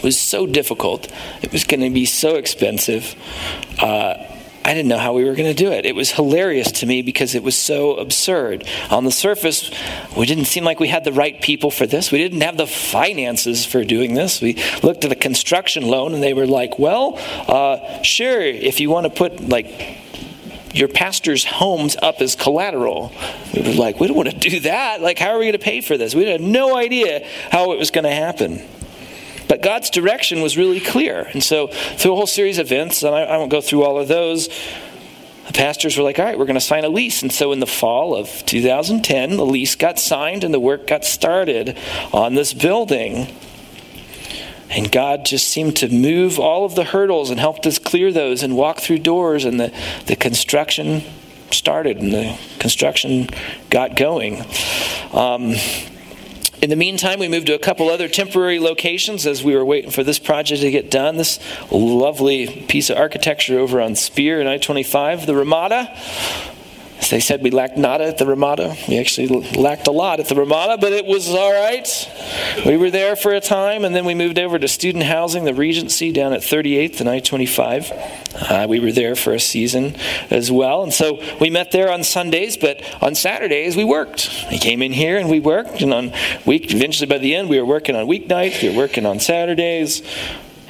[0.03, 1.13] Was so difficult.
[1.43, 3.15] It was going to be so expensive.
[3.81, 4.15] Uh,
[4.69, 5.87] I didn't know how we were going to do it.
[5.87, 8.69] It was hilarious to me because it was so absurd.
[8.91, 9.71] On the surface,
[10.15, 12.13] we didn't seem like we had the right people for this.
[12.13, 14.43] We didn't have the finances for doing this.
[14.43, 18.91] We looked at a construction loan and they were like, well, uh, sure, if you
[18.91, 19.99] want to put like
[20.75, 23.11] your pastor's homes up as collateral.
[23.55, 25.01] We were like, we don't want to do that.
[25.01, 26.15] Like, how are we going to pay for this?
[26.15, 28.63] We had no idea how it was going to happen.
[29.49, 31.23] But God's direction was really clear.
[31.33, 33.99] And so, through a whole series of events, and I, I won't go through all
[33.99, 34.49] of those,
[35.47, 37.23] the pastors were like, all right, we're going to sign a lease.
[37.23, 41.05] And so, in the fall of 2010, the lease got signed and the work got
[41.05, 41.77] started
[42.13, 43.35] on this building.
[44.71, 48.43] And God just seemed to move all of the hurdles and helped us clear those
[48.43, 49.73] and walk through doors, and the,
[50.05, 51.03] the construction
[51.51, 53.29] started and the construction
[53.71, 54.45] got going.
[55.13, 55.55] Um,
[56.61, 59.91] in the meantime, we moved to a couple other temporary locations as we were waiting
[59.91, 61.17] for this project to get done.
[61.17, 61.39] This
[61.71, 65.95] lovely piece of architecture over on Speer and I 25, the Ramada.
[67.11, 68.77] They said, we lacked nada at the Ramada.
[68.89, 71.89] We actually lacked a lot at the Ramada, but it was all right.
[72.67, 75.55] We were there for a time, and then we moved over to student housing, the
[75.55, 77.93] Regency, down at 38th and I 25.
[78.35, 79.97] Uh, we were there for a season
[80.31, 80.83] as well.
[80.83, 84.31] And so we met there on Sundays, but on Saturdays we worked.
[84.51, 86.13] We came in here and we worked, and on
[86.47, 90.03] week, eventually by the end, we were working on weeknights, we were working on Saturdays.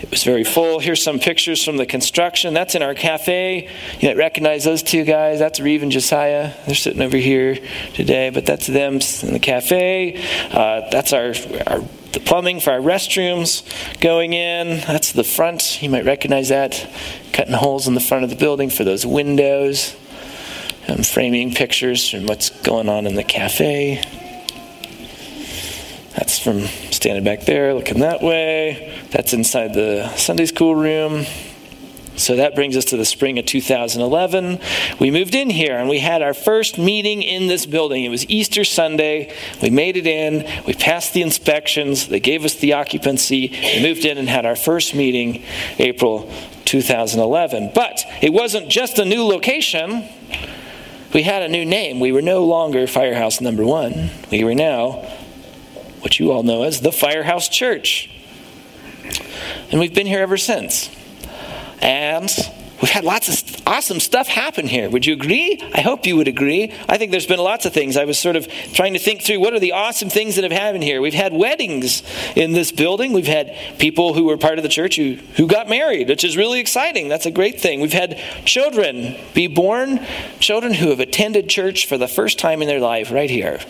[0.00, 0.78] It was very full.
[0.78, 2.54] Here's some pictures from the construction.
[2.54, 3.68] That's in our cafe.
[3.98, 5.40] You might recognize those two guys.
[5.40, 6.52] That's Reeve and Josiah.
[6.66, 7.58] They're sitting over here
[7.94, 10.22] today, but that's them in the cafe.
[10.52, 11.34] Uh, that's our,
[11.66, 11.82] our
[12.12, 13.62] the plumbing for our restrooms
[14.00, 14.78] going in.
[14.86, 15.82] That's the front.
[15.82, 16.88] You might recognize that.
[17.32, 19.94] Cutting holes in the front of the building for those windows.
[20.88, 24.02] I'm framing pictures from what's going on in the cafe.
[26.18, 28.92] That's from standing back there, looking that way.
[29.12, 31.24] That's inside the Sunday school room.
[32.16, 34.58] So that brings us to the spring of 2011.
[34.98, 38.02] We moved in here and we had our first meeting in this building.
[38.02, 39.32] It was Easter Sunday.
[39.62, 40.44] We made it in.
[40.66, 42.08] We passed the inspections.
[42.08, 43.50] They gave us the occupancy.
[43.76, 45.44] We moved in and had our first meeting
[45.78, 46.28] April
[46.64, 47.70] 2011.
[47.76, 50.08] But it wasn't just a new location.
[51.14, 52.00] We had a new name.
[52.00, 54.10] We were no longer Firehouse Number One.
[54.32, 55.06] We were now
[56.00, 58.10] what you all know as the Firehouse Church.
[59.70, 60.90] And we've been here ever since.
[61.80, 62.30] And
[62.80, 64.88] we've had lots of awesome stuff happen here.
[64.88, 65.62] Would you agree?
[65.74, 66.72] I hope you would agree.
[66.88, 67.96] I think there's been lots of things.
[67.96, 70.52] I was sort of trying to think through what are the awesome things that have
[70.52, 71.00] happened here.
[71.00, 72.02] We've had weddings
[72.34, 73.12] in this building.
[73.12, 76.36] We've had people who were part of the church who, who got married, which is
[76.36, 77.08] really exciting.
[77.08, 77.80] That's a great thing.
[77.80, 80.04] We've had children be born,
[80.40, 83.60] children who have attended church for the first time in their life right here.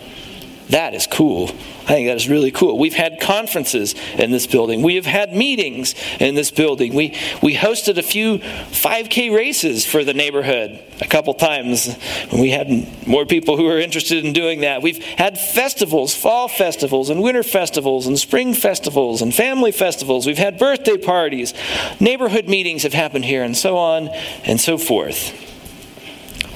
[0.69, 1.49] That is cool.
[1.89, 2.77] I think that is really cool.
[2.77, 4.83] We've had conferences in this building.
[4.83, 6.93] We have had meetings in this building.
[6.93, 11.91] We, we hosted a few 5K races for the neighborhood a couple times
[12.29, 14.83] when we had more people who were interested in doing that.
[14.83, 20.27] We've had festivals, fall festivals, and winter festivals, and spring festivals, and family festivals.
[20.27, 21.55] We've had birthday parties.
[21.99, 24.09] Neighborhood meetings have happened here, and so on
[24.43, 25.48] and so forth.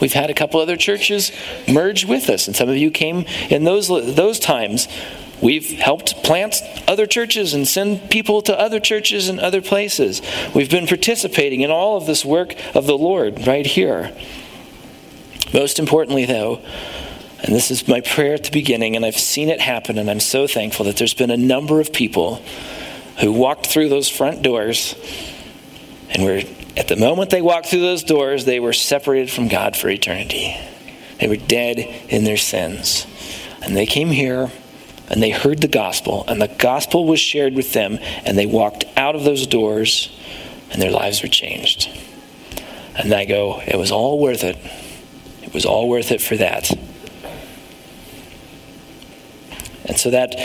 [0.03, 1.31] We've had a couple other churches
[1.65, 4.89] merge with us, and some of you came in those, those times.
[5.41, 6.57] We've helped plant
[6.89, 10.21] other churches and send people to other churches and other places.
[10.53, 14.13] We've been participating in all of this work of the Lord right here.
[15.53, 16.61] Most importantly, though,
[17.41, 20.19] and this is my prayer at the beginning, and I've seen it happen, and I'm
[20.19, 22.43] so thankful that there's been a number of people
[23.21, 24.95] who walked through those front doors
[26.09, 26.41] and were
[26.75, 30.57] at the moment they walked through those doors, they were separated from God for eternity.
[31.19, 33.05] They were dead in their sins.
[33.61, 34.51] And they came here
[35.09, 38.85] and they heard the gospel, and the gospel was shared with them, and they walked
[38.95, 40.09] out of those doors
[40.73, 41.87] and their lives were changed.
[42.95, 44.57] And I go, it was all worth it.
[45.43, 46.71] It was all worth it for that.
[49.85, 50.35] And so that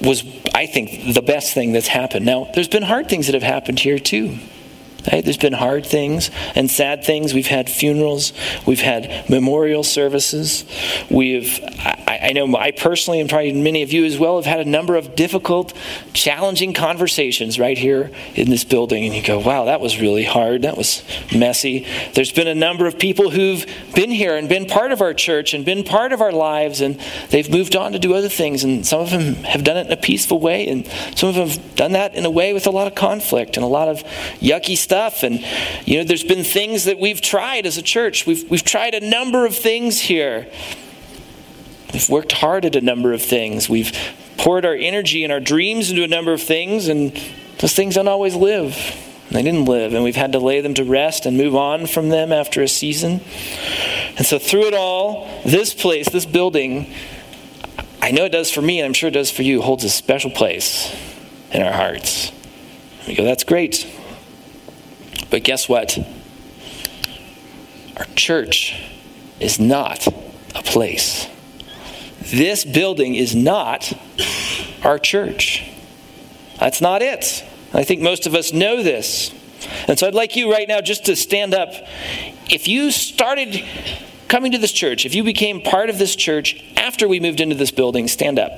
[0.00, 0.24] was,
[0.54, 2.26] I think, the best thing that's happened.
[2.26, 4.38] Now, there's been hard things that have happened here too.
[5.10, 5.24] Right?
[5.24, 7.32] There's been hard things and sad things.
[7.32, 8.32] We've had funerals.
[8.66, 10.64] We've had memorial services.
[11.08, 11.60] We've,
[12.20, 14.96] I, know I personally, and probably many of you as well, have had a number
[14.96, 15.72] of difficult,
[16.12, 19.04] challenging conversations right here in this building.
[19.04, 20.62] And you go, wow, that was really hard.
[20.62, 21.02] That was
[21.34, 21.86] messy.
[22.14, 23.64] There's been a number of people who've
[23.94, 27.00] been here and been part of our church and been part of our lives, and
[27.30, 28.64] they've moved on to do other things.
[28.64, 31.48] And some of them have done it in a peaceful way, and some of them
[31.48, 34.02] have done that in a way with a lot of conflict and a lot of
[34.40, 35.22] yucky stuff.
[35.22, 35.44] And,
[35.84, 38.26] you know, there's been things that we've tried as a church.
[38.26, 40.50] We've, we've tried a number of things here.
[41.98, 43.68] We've worked hard at a number of things.
[43.68, 43.92] We've
[44.36, 47.12] poured our energy and our dreams into a number of things, and
[47.58, 48.76] those things don't always live.
[49.32, 52.08] They didn't live, and we've had to lay them to rest and move on from
[52.08, 53.20] them after a season.
[54.16, 56.94] And so, through it all, this place, this building,
[58.00, 59.90] I know it does for me, and I'm sure it does for you, holds a
[59.90, 60.94] special place
[61.50, 62.30] in our hearts.
[63.08, 63.92] We go, that's great.
[65.30, 65.98] But guess what?
[67.96, 68.80] Our church
[69.40, 70.06] is not
[70.54, 71.28] a place.
[72.20, 73.92] This building is not
[74.82, 75.70] our church.
[76.58, 77.44] That's not it.
[77.72, 79.32] I think most of us know this.
[79.86, 81.72] And so I'd like you right now just to stand up.
[82.50, 83.64] If you started
[84.28, 87.54] coming to this church, if you became part of this church after we moved into
[87.54, 88.52] this building, stand up.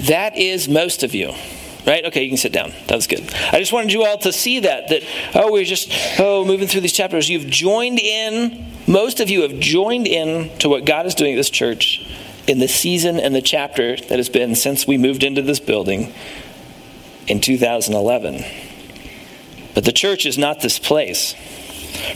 [0.00, 1.32] That is most of you.
[1.86, 2.04] Right?
[2.04, 2.72] Okay, you can sit down.
[2.86, 3.32] That was good.
[3.52, 4.88] I just wanted you all to see that.
[4.88, 5.02] That,
[5.34, 7.28] oh, we're just, oh, moving through these chapters.
[7.28, 11.36] You've joined in, most of you have joined in to what God is doing at
[11.36, 12.08] this church
[12.46, 16.12] in the season and the chapter that has been since we moved into this building
[17.26, 18.44] in 2011.
[19.74, 21.34] But the church is not this place.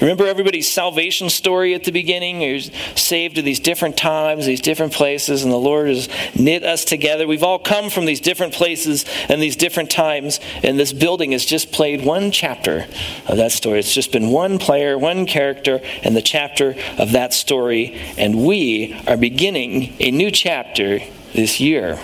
[0.01, 2.43] Remember everybody's salvation story at the beginning?
[2.43, 2.61] You're
[2.95, 7.27] saved at these different times, these different places, and the Lord has knit us together.
[7.27, 11.45] We've all come from these different places and these different times, and this building has
[11.45, 12.87] just played one chapter
[13.27, 13.79] of that story.
[13.79, 19.01] It's just been one player, one character, and the chapter of that story, and we
[19.07, 21.01] are beginning a new chapter
[21.33, 21.99] this year.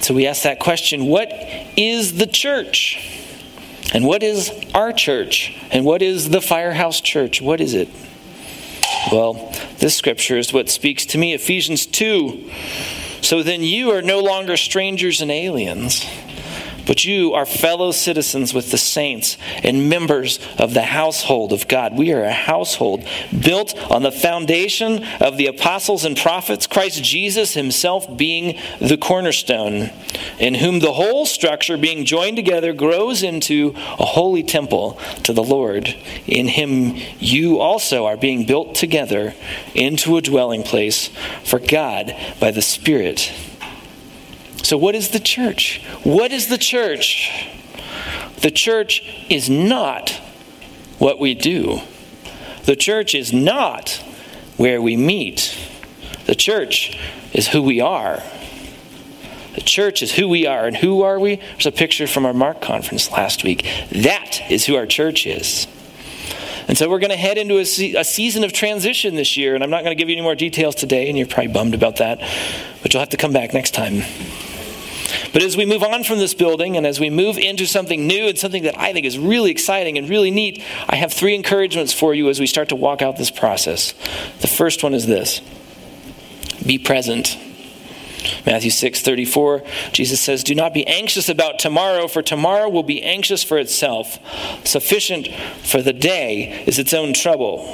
[0.00, 1.28] So we ask that question what
[1.76, 3.27] is the church?
[3.92, 5.56] And what is our church?
[5.70, 7.40] And what is the Firehouse Church?
[7.40, 7.88] What is it?
[9.10, 12.50] Well, this scripture is what speaks to me Ephesians 2.
[13.22, 16.04] So then you are no longer strangers and aliens
[16.88, 21.96] but you are fellow citizens with the saints and members of the household of God.
[21.96, 23.06] We are a household
[23.38, 29.90] built on the foundation of the apostles and prophets, Christ Jesus himself being the cornerstone,
[30.38, 35.44] in whom the whole structure, being joined together, grows into a holy temple to the
[35.44, 35.94] Lord.
[36.26, 39.34] In him you also are being built together
[39.74, 41.10] into a dwelling place
[41.44, 43.30] for God by the Spirit.
[44.62, 45.80] So, what is the church?
[46.04, 47.48] What is the church?
[48.40, 50.10] The church is not
[50.98, 51.80] what we do.
[52.64, 54.02] The church is not
[54.56, 55.56] where we meet.
[56.26, 56.98] The church
[57.32, 58.22] is who we are.
[59.54, 60.66] The church is who we are.
[60.66, 61.36] And who are we?
[61.36, 63.66] There's a picture from our Mark conference last week.
[63.90, 65.66] That is who our church is.
[66.68, 69.54] And so we're going to head into a, se- a, season of transition this year.
[69.54, 71.74] And I'm not going to give you any more details today, and you're probably bummed
[71.74, 72.20] about that.
[72.82, 74.02] But you'll have to come back next time.
[75.32, 78.28] But as we move on from this building and as we move into something new
[78.28, 81.92] and something that I think is really exciting and really neat, I have three encouragements
[81.92, 83.92] for you as we start to walk out this process.
[84.40, 85.40] The first one is this
[86.64, 87.36] be present.
[88.44, 89.62] Matthew 6 34,
[89.92, 94.18] Jesus says, Do not be anxious about tomorrow, for tomorrow will be anxious for itself.
[94.64, 95.28] Sufficient
[95.62, 97.64] for the day is its own trouble.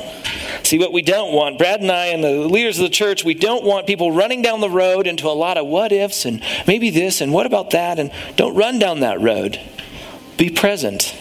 [0.63, 3.35] See, what we don't want, Brad and I and the leaders of the church, we
[3.35, 6.91] don't want people running down the road into a lot of what ifs and maybe
[6.91, 9.61] this and what about that, and don't run down that road.
[10.37, 11.15] Be present.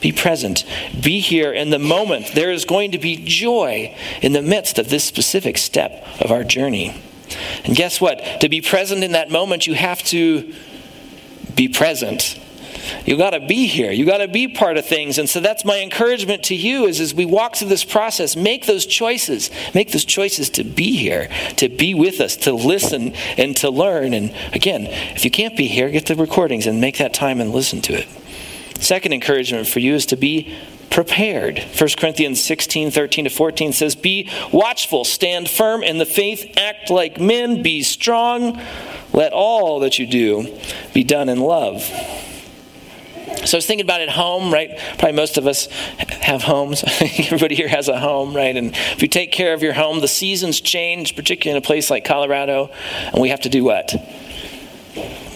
[0.00, 0.64] Be present.
[1.00, 2.32] Be here in the moment.
[2.34, 6.44] There is going to be joy in the midst of this specific step of our
[6.44, 7.00] journey.
[7.64, 8.40] And guess what?
[8.40, 10.54] To be present in that moment, you have to
[11.54, 12.40] be present.
[13.06, 13.90] You got to be here.
[13.90, 15.18] You got to be part of things.
[15.18, 18.66] And so that's my encouragement to you is as we walk through this process, make
[18.66, 19.50] those choices.
[19.74, 24.14] Make those choices to be here, to be with us, to listen and to learn.
[24.14, 27.52] And again, if you can't be here, get the recordings and make that time and
[27.52, 28.08] listen to it.
[28.84, 30.54] Second encouragement for you is to be
[30.90, 31.58] prepared.
[31.58, 36.90] 1 Corinthians 16, 13 to 14 says, Be watchful, stand firm in the faith, act
[36.90, 38.60] like men, be strong.
[39.14, 40.54] Let all that you do
[40.92, 41.80] be done in love.
[43.46, 44.78] So I was thinking about it home, right?
[44.98, 45.66] Probably most of us
[46.20, 46.84] have homes.
[47.00, 48.54] Everybody here has a home, right?
[48.54, 51.88] And if you take care of your home, the seasons change, particularly in a place
[51.88, 52.70] like Colorado,
[53.12, 53.94] and we have to do what?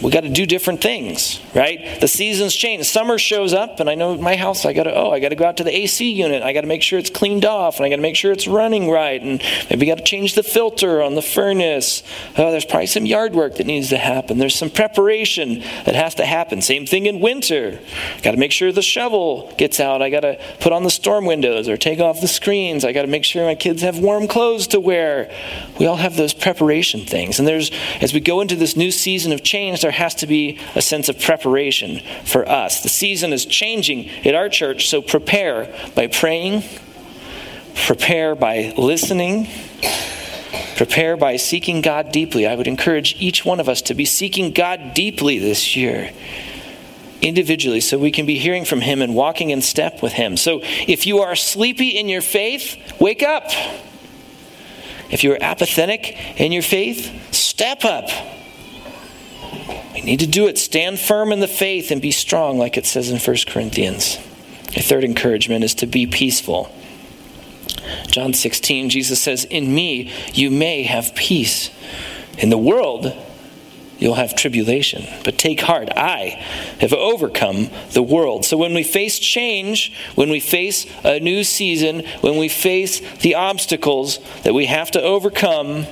[0.02, 2.00] We got to do different things, right?
[2.00, 2.86] The seasons change.
[2.86, 5.34] Summer shows up, and I know my house, I got to, oh, I got to
[5.34, 6.42] go out to the AC unit.
[6.42, 8.46] I got to make sure it's cleaned off, and I got to make sure it's
[8.46, 12.04] running right, and maybe got to change the filter on the furnace.
[12.36, 14.38] Oh, there's probably some yard work that needs to happen.
[14.38, 16.62] There's some preparation that has to happen.
[16.62, 17.80] Same thing in winter.
[18.22, 20.00] Got to make sure the shovel gets out.
[20.00, 22.84] I got to put on the storm windows or take off the screens.
[22.84, 25.34] I got to make sure my kids have warm clothes to wear.
[25.80, 27.40] We all have those preparation things.
[27.40, 30.60] And there's, as we go into this new season of change, there has to be
[30.74, 32.82] a sense of preparation for us.
[32.82, 36.62] The season is changing at our church, so prepare by praying,
[37.74, 39.48] prepare by listening,
[40.76, 42.46] prepare by seeking God deeply.
[42.46, 46.12] I would encourage each one of us to be seeking God deeply this year
[47.20, 50.36] individually so we can be hearing from him and walking in step with him.
[50.36, 53.50] So if you are sleepy in your faith, wake up.
[55.10, 58.08] If you're apathetic in your faith, step up.
[59.94, 60.58] We need to do it.
[60.58, 64.18] Stand firm in the faith and be strong, like it says in 1 Corinthians.
[64.76, 66.72] A third encouragement is to be peaceful.
[68.06, 71.70] John 16, Jesus says, In me you may have peace.
[72.38, 73.12] In the world,
[73.98, 75.04] you'll have tribulation.
[75.24, 76.44] But take heart, I
[76.80, 78.44] have overcome the world.
[78.44, 83.34] So when we face change, when we face a new season, when we face the
[83.34, 85.84] obstacles that we have to overcome,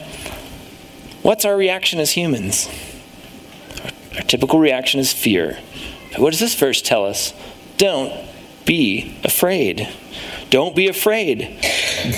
[1.23, 2.69] what's our reaction as humans?
[4.17, 5.59] Our typical reaction is fear.
[6.13, 7.33] But what does this verse tell us?
[7.77, 8.13] Don't
[8.65, 9.89] be afraid.
[10.51, 11.59] Don't be afraid.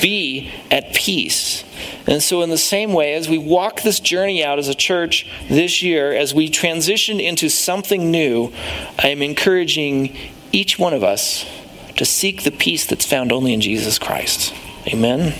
[0.01, 1.65] Be at peace.
[2.07, 5.27] And so, in the same way, as we walk this journey out as a church
[5.49, 8.53] this year, as we transition into something new,
[8.99, 10.17] I am encouraging
[10.53, 11.45] each one of us
[11.97, 14.55] to seek the peace that's found only in Jesus Christ.
[14.87, 15.35] Amen.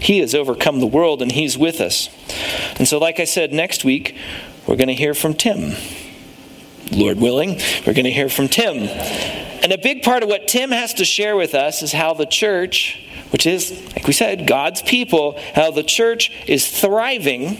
[0.00, 2.08] He has overcome the world and He's with us.
[2.78, 4.16] And so, like I said, next week
[4.66, 5.76] we're going to hear from Tim.
[6.92, 8.76] Lord willing, we're going to hear from Tim.
[9.62, 12.26] And a big part of what Tim has to share with us is how the
[12.26, 13.00] church,
[13.30, 17.58] which is, like we said, God's people, how the church is thriving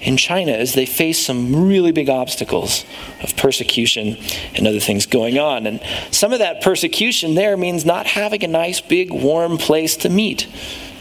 [0.00, 2.84] in China as they face some really big obstacles
[3.22, 4.16] of persecution
[4.54, 5.66] and other things going on.
[5.66, 5.80] And
[6.10, 10.48] some of that persecution there means not having a nice, big, warm place to meet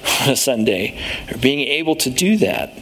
[0.21, 0.99] on a Sunday,
[1.31, 2.73] or being able to do that.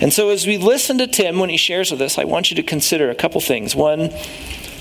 [0.00, 2.56] And so, as we listen to Tim when he shares with us, I want you
[2.56, 3.74] to consider a couple things.
[3.74, 4.10] One,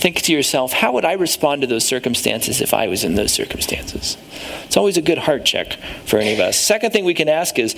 [0.04, 3.32] think to yourself, how would I respond to those circumstances if I was in those
[3.32, 4.18] circumstances?
[4.66, 5.74] It's always a good heart check
[6.06, 6.60] for any of us.
[6.60, 7.76] Second thing we can ask is,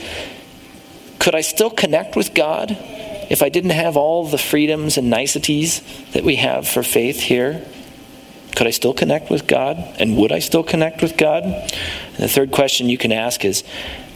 [1.19, 2.75] could I still connect with God
[3.29, 5.81] if I didn't have all the freedoms and niceties
[6.13, 7.63] that we have for faith here?
[8.55, 9.77] Could I still connect with God?
[9.99, 11.43] And would I still connect with God?
[11.43, 13.63] And the third question you can ask is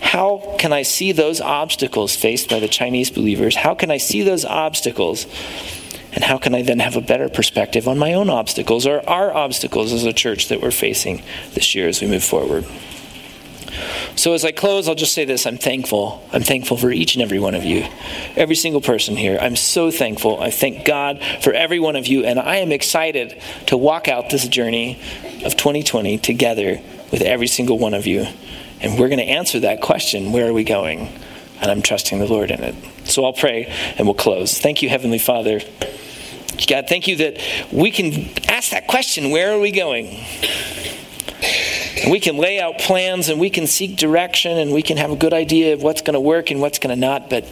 [0.01, 3.55] how can I see those obstacles faced by the Chinese believers?
[3.55, 5.25] How can I see those obstacles?
[6.13, 9.33] And how can I then have a better perspective on my own obstacles or our
[9.33, 11.21] obstacles as a church that we're facing
[11.53, 12.65] this year as we move forward?
[14.15, 16.27] So as I close, I'll just say this I'm thankful.
[16.33, 17.87] I'm thankful for each and every one of you,
[18.35, 19.37] every single person here.
[19.39, 20.41] I'm so thankful.
[20.41, 24.29] I thank God for every one of you, and I am excited to walk out
[24.29, 24.99] this journey
[25.45, 26.81] of 2020 together
[27.11, 28.27] with every single one of you.
[28.82, 31.09] And we're going to answer that question where are we going?
[31.61, 32.75] And I'm trusting the Lord in it.
[33.05, 33.65] So I'll pray
[33.97, 34.57] and we'll close.
[34.57, 35.59] Thank you, Heavenly Father.
[36.67, 37.39] God, thank you that
[37.71, 40.07] we can ask that question where are we going?
[42.01, 45.11] And we can lay out plans and we can seek direction and we can have
[45.11, 47.45] a good idea of what's going to work and what's going to not, but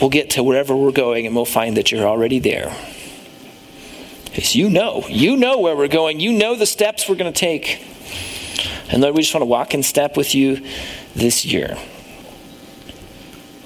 [0.00, 2.74] we'll get to wherever we're going and we'll find that you're already there.
[4.24, 7.38] Because you know, you know where we're going, you know the steps we're going to
[7.38, 7.82] take.
[8.90, 10.64] And Lord, we just want to walk in step with you
[11.14, 11.76] this year.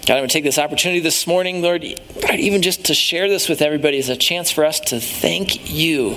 [0.07, 1.85] God, I'm going to take this opportunity this morning, Lord,
[2.33, 6.17] even just to share this with everybody as a chance for us to thank you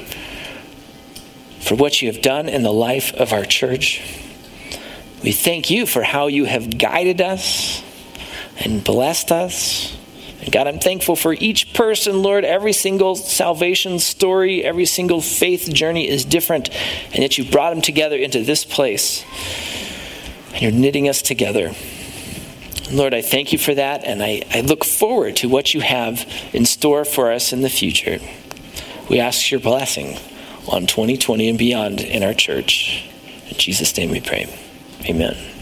[1.59, 4.01] for what you have done in the life of our church.
[5.23, 7.83] We thank you for how you have guided us
[8.57, 9.97] and blessed us.
[10.43, 12.43] And God, I'm thankful for each person, Lord.
[12.43, 16.69] Every single salvation story, every single faith journey is different,
[17.13, 19.23] and yet you brought them together into this place.
[20.51, 21.71] And you're knitting us together.
[22.91, 26.29] Lord, I thank you for that, and I, I look forward to what you have
[26.51, 28.19] in store for us in the future.
[29.09, 30.17] We ask your blessing
[30.67, 33.09] on 2020 and beyond in our church.
[33.49, 34.53] In Jesus' name we pray.
[35.05, 35.52] Amen.